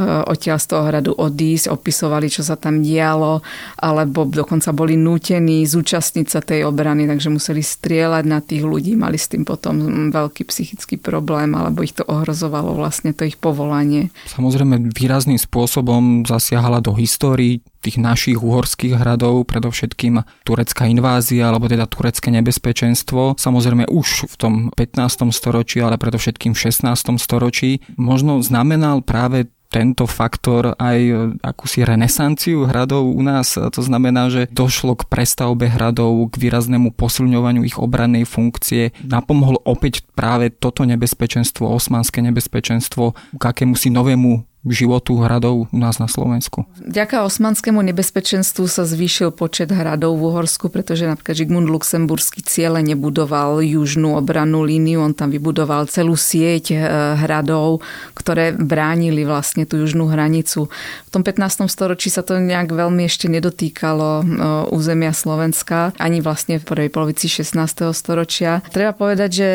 odtiaľ 0.00 0.56
z 0.56 0.66
toho 0.72 0.82
hradu 0.88 1.12
odísť, 1.12 1.68
opisovali, 1.68 2.32
čo 2.32 2.40
sa 2.40 2.56
tam 2.56 2.80
dialo 2.80 3.44
alebo 3.76 4.24
dokonca 4.24 4.72
boli 4.72 4.94
nútení 4.94 5.66
zúčastniť 5.66 6.26
sa 6.28 6.40
tej 6.40 6.64
obrany, 6.64 7.04
takže 7.04 7.28
museli 7.28 7.60
strieľať 7.60 8.24
na 8.24 8.38
tých 8.38 8.62
ľudí, 8.62 8.94
mali 8.94 9.18
s 9.18 9.28
tým 9.28 9.42
potom 9.42 10.08
veľký 10.14 10.46
psychický 10.48 10.96
problém, 10.96 11.52
alebo 11.58 11.82
ich 11.82 11.92
to 11.92 12.06
ohrozovalo 12.06 12.78
vlastne 12.78 13.10
to 13.10 13.26
ich 13.26 13.40
povolanie. 13.40 14.14
Samozrejme 14.30 14.94
výrazným 14.94 15.40
spôsobom 15.40 16.22
zasiahala 16.28 16.78
do 16.78 16.94
histórií 16.94 17.64
tých 17.78 17.96
našich 18.02 18.38
uhorských 18.42 18.98
hradov, 18.98 19.46
predovšetkým 19.46 20.22
turecká 20.42 20.90
invázia, 20.90 21.48
alebo 21.48 21.70
teda 21.70 21.86
turecké 21.86 22.28
nebezpečenstvo. 22.34 23.38
Samozrejme 23.38 23.86
už 23.86 24.26
v 24.28 24.34
tom 24.38 24.54
15. 24.74 25.30
storočí, 25.30 25.78
ale 25.78 25.98
predovšetkým 25.98 26.52
v 26.54 26.60
16. 26.70 27.18
storočí. 27.22 27.82
Možno 27.94 28.42
znamenal 28.42 29.02
práve 29.06 29.50
tento 29.68 30.08
faktor 30.08 30.72
aj 30.80 31.28
akúsi 31.44 31.84
renesanciu 31.84 32.64
hradov 32.64 33.04
u 33.04 33.20
nás. 33.20 33.52
To 33.52 33.82
znamená, 33.84 34.32
že 34.32 34.48
došlo 34.48 34.96
k 34.96 35.04
prestavbe 35.04 35.68
hradov, 35.68 36.32
k 36.32 36.40
výraznému 36.40 36.96
posilňovaniu 36.96 37.68
ich 37.68 37.76
obrannej 37.76 38.24
funkcie. 38.24 38.96
Napomohlo 39.04 39.60
opäť 39.68 40.08
práve 40.16 40.48
toto 40.48 40.88
nebezpečenstvo, 40.88 41.68
osmanské 41.68 42.24
nebezpečenstvo, 42.24 43.12
k 43.36 43.42
akému 43.44 43.76
si 43.76 43.92
novému 43.92 44.48
životu 44.72 45.16
hradov 45.20 45.68
u 45.70 45.78
nás 45.78 45.98
na 45.98 46.08
Slovensku. 46.08 46.68
Vďaka 46.82 47.24
osmanskému 47.26 47.80
nebezpečenstvu 47.92 48.64
sa 48.68 48.84
zvýšil 48.84 49.34
počet 49.34 49.72
hradov 49.72 50.18
v 50.18 50.32
Uhorsku, 50.32 50.72
pretože 50.72 51.04
napríklad 51.04 51.36
Žigmund 51.36 51.68
Luxemburský 51.68 52.40
ciele 52.42 52.80
nebudoval 52.82 53.60
južnú 53.62 54.16
obrannú 54.16 54.64
líniu, 54.64 55.04
on 55.04 55.14
tam 55.14 55.30
vybudoval 55.30 55.86
celú 55.86 56.14
sieť 56.18 56.64
eh, 56.72 56.78
hradov, 57.20 57.80
ktoré 58.14 58.52
bránili 58.56 59.22
vlastne 59.24 59.68
tú 59.68 59.80
južnú 59.80 60.08
hranicu. 60.10 60.68
V 61.08 61.10
tom 61.10 61.22
15. 61.24 61.68
storočí 61.68 62.08
sa 62.08 62.24
to 62.24 62.36
nejak 62.40 62.72
veľmi 62.72 63.04
ešte 63.06 63.28
nedotýkalo 63.28 64.10
eh, 64.20 64.24
územia 64.72 65.12
Slovenska, 65.12 65.92
ani 65.96 66.20
vlastne 66.20 66.60
v 66.60 66.64
prvej 66.64 66.90
polovici 66.92 67.26
16. 67.30 67.92
storočia. 67.92 68.60
Treba 68.72 68.92
povedať, 68.92 69.30
že 69.30 69.48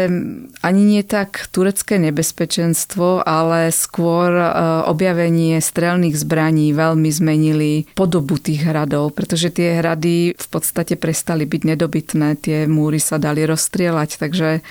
ani 0.62 0.82
nie 0.84 1.04
tak 1.04 1.50
turecké 1.52 2.00
nebezpečenstvo, 2.00 3.26
ale 3.26 3.70
skôr 3.74 4.32
eh, 4.34 4.48
objavenie 5.04 5.60
strelných 5.60 6.16
zbraní 6.16 6.72
veľmi 6.72 7.12
zmenili 7.12 7.84
podobu 7.92 8.40
tých 8.40 8.64
hradov, 8.64 9.12
pretože 9.12 9.52
tie 9.52 9.84
hrady 9.84 10.32
v 10.32 10.48
podstate 10.48 10.96
prestali 10.96 11.44
byť 11.44 11.76
nedobytné, 11.76 12.40
tie 12.40 12.64
múry 12.72 13.04
sa 13.04 13.20
dali 13.20 13.44
rozstrieľať, 13.44 14.16
takže 14.16 14.50
e, 14.56 14.62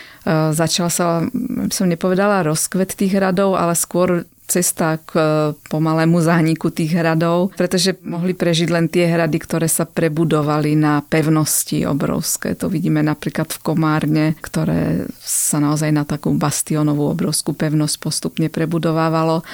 začal 0.56 0.88
sa, 0.88 1.28
som 1.68 1.84
nepovedala 1.84 2.48
rozkvet 2.48 2.96
tých 2.96 3.20
hradov, 3.20 3.60
ale 3.60 3.76
skôr 3.76 4.24
cesta 4.48 4.96
k 5.04 5.10
e, 5.16 5.22
pomalému 5.68 6.16
zániku 6.24 6.72
tých 6.72 6.96
hradov, 6.96 7.52
pretože 7.52 7.92
mohli 8.00 8.32
prežiť 8.32 8.68
len 8.72 8.88
tie 8.88 9.12
hrady, 9.12 9.36
ktoré 9.36 9.68
sa 9.68 9.84
prebudovali 9.84 10.72
na 10.72 11.04
pevnosti 11.04 11.84
obrovské. 11.84 12.56
To 12.56 12.72
vidíme 12.72 13.04
napríklad 13.04 13.52
v 13.52 13.58
Komárne, 13.60 14.26
ktoré 14.40 15.12
sa 15.20 15.60
naozaj 15.60 15.92
na 15.92 16.08
takú 16.08 16.32
bastionovú 16.32 17.12
obrovskú 17.12 17.52
pevnosť 17.52 17.96
postupne 18.00 18.48
prebudovávalo 18.48 19.44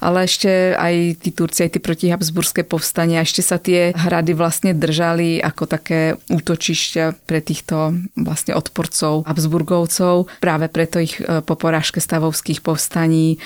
ale 0.00 0.24
ešte 0.24 0.74
aj 0.74 1.20
tí 1.20 1.30
Turci, 1.30 1.68
aj 1.68 1.76
tie 1.76 1.82
protihabsburské 1.84 2.64
povstania, 2.64 3.22
ešte 3.22 3.44
sa 3.44 3.60
tie 3.60 3.92
hrady 3.92 4.32
vlastne 4.32 4.72
držali 4.72 5.38
ako 5.44 5.64
také 5.68 6.16
útočišťa 6.32 7.28
pre 7.28 7.44
týchto 7.44 7.94
vlastne 8.16 8.56
odporcov 8.56 9.28
Habsburgovcov. 9.28 10.40
Práve 10.40 10.66
preto 10.72 10.98
ich 10.98 11.20
e, 11.20 11.44
po 11.44 11.54
porážke 11.54 12.00
stavovských 12.00 12.64
povstaní 12.64 13.36
e, 13.36 13.38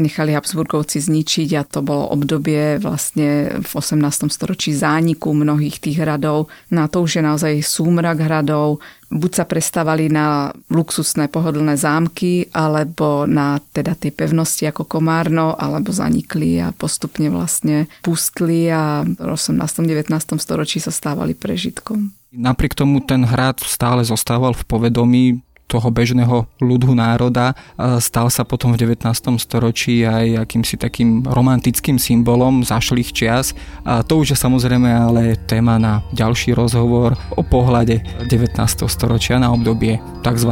nechali 0.00 0.32
Habsburgovci 0.32 1.04
zničiť 1.04 1.48
a 1.60 1.62
to 1.62 1.84
bolo 1.84 2.08
obdobie 2.10 2.80
vlastne 2.80 3.60
v 3.60 3.70
18. 3.70 4.32
storočí 4.32 4.72
zániku 4.72 5.36
mnohých 5.36 5.78
tých 5.78 6.00
hradov. 6.00 6.48
Na 6.72 6.88
to 6.88 7.04
už 7.04 7.20
je 7.20 7.22
naozaj 7.22 7.54
súmrak 7.60 8.24
hradov, 8.24 8.80
buď 9.14 9.30
sa 9.30 9.44
prestávali 9.46 10.10
na 10.10 10.50
luxusné 10.66 11.30
pohodlné 11.30 11.78
zámky, 11.78 12.50
alebo 12.50 13.30
na 13.30 13.62
teda 13.70 13.94
tej 13.94 14.10
pevnosti 14.10 14.66
ako 14.66 14.90
Komárno, 14.90 15.54
alebo 15.54 15.94
zanikli 15.94 16.58
a 16.58 16.74
postupne 16.74 17.30
vlastne 17.30 17.86
pustli 18.02 18.66
a 18.66 19.06
v 19.06 19.14
18. 19.22 19.54
19. 19.86 20.10
storočí 20.42 20.82
sa 20.82 20.90
stávali 20.90 21.38
prežitkom. 21.38 22.10
Napriek 22.34 22.74
tomu 22.74 22.98
ten 22.98 23.22
hrad 23.22 23.62
stále 23.62 24.02
zostával 24.02 24.58
v 24.58 24.66
povedomí 24.66 25.24
toho 25.66 25.88
bežného 25.90 26.46
ľudu 26.60 26.92
národa. 26.92 27.56
Stal 27.98 28.28
sa 28.28 28.44
potom 28.44 28.76
v 28.76 28.84
19. 28.84 29.06
storočí 29.40 30.04
aj 30.04 30.44
akýmsi 30.44 30.76
takým 30.76 31.24
romantickým 31.24 31.96
symbolom 31.98 32.62
zašlých 32.62 33.10
čias. 33.10 33.56
A 33.82 34.04
to 34.04 34.20
už 34.20 34.34
je 34.34 34.38
samozrejme 34.38 34.86
ale 34.86 35.40
téma 35.48 35.80
na 35.80 36.04
ďalší 36.12 36.52
rozhovor 36.52 37.16
o 37.34 37.42
pohľade 37.42 38.02
19. 38.28 38.54
storočia 38.86 39.40
na 39.40 39.50
obdobie 39.50 39.98
tzv 40.20 40.50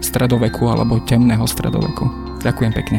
stredoveku 0.00 0.68
alebo 0.68 1.00
temného 1.02 1.44
stredoveku. 1.48 2.06
Ďakujem 2.44 2.72
pekne. 2.76 2.98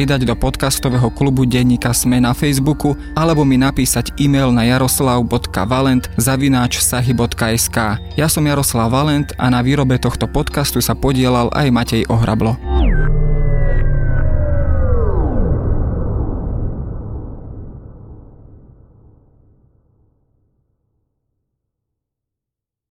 pridať 0.01 0.25
do 0.25 0.33
podcastového 0.33 1.13
klubu 1.13 1.45
denníka 1.45 1.93
Sme 1.93 2.17
na 2.17 2.33
Facebooku 2.33 2.97
alebo 3.13 3.45
mi 3.45 3.53
napísať 3.53 4.09
e-mail 4.17 4.49
na 4.49 4.65
jaroslav.valent 4.65 6.09
zavináč 6.17 6.81
sahy.sk. 6.81 7.77
Ja 8.17 8.25
som 8.25 8.41
Jaroslav 8.41 8.89
Valent 8.89 9.29
a 9.37 9.53
na 9.53 9.61
výrobe 9.61 10.01
tohto 10.01 10.25
podcastu 10.25 10.81
sa 10.81 10.97
podielal 10.97 11.53
aj 11.53 11.69
Matej 11.69 12.03
Ohrablo. 12.09 12.57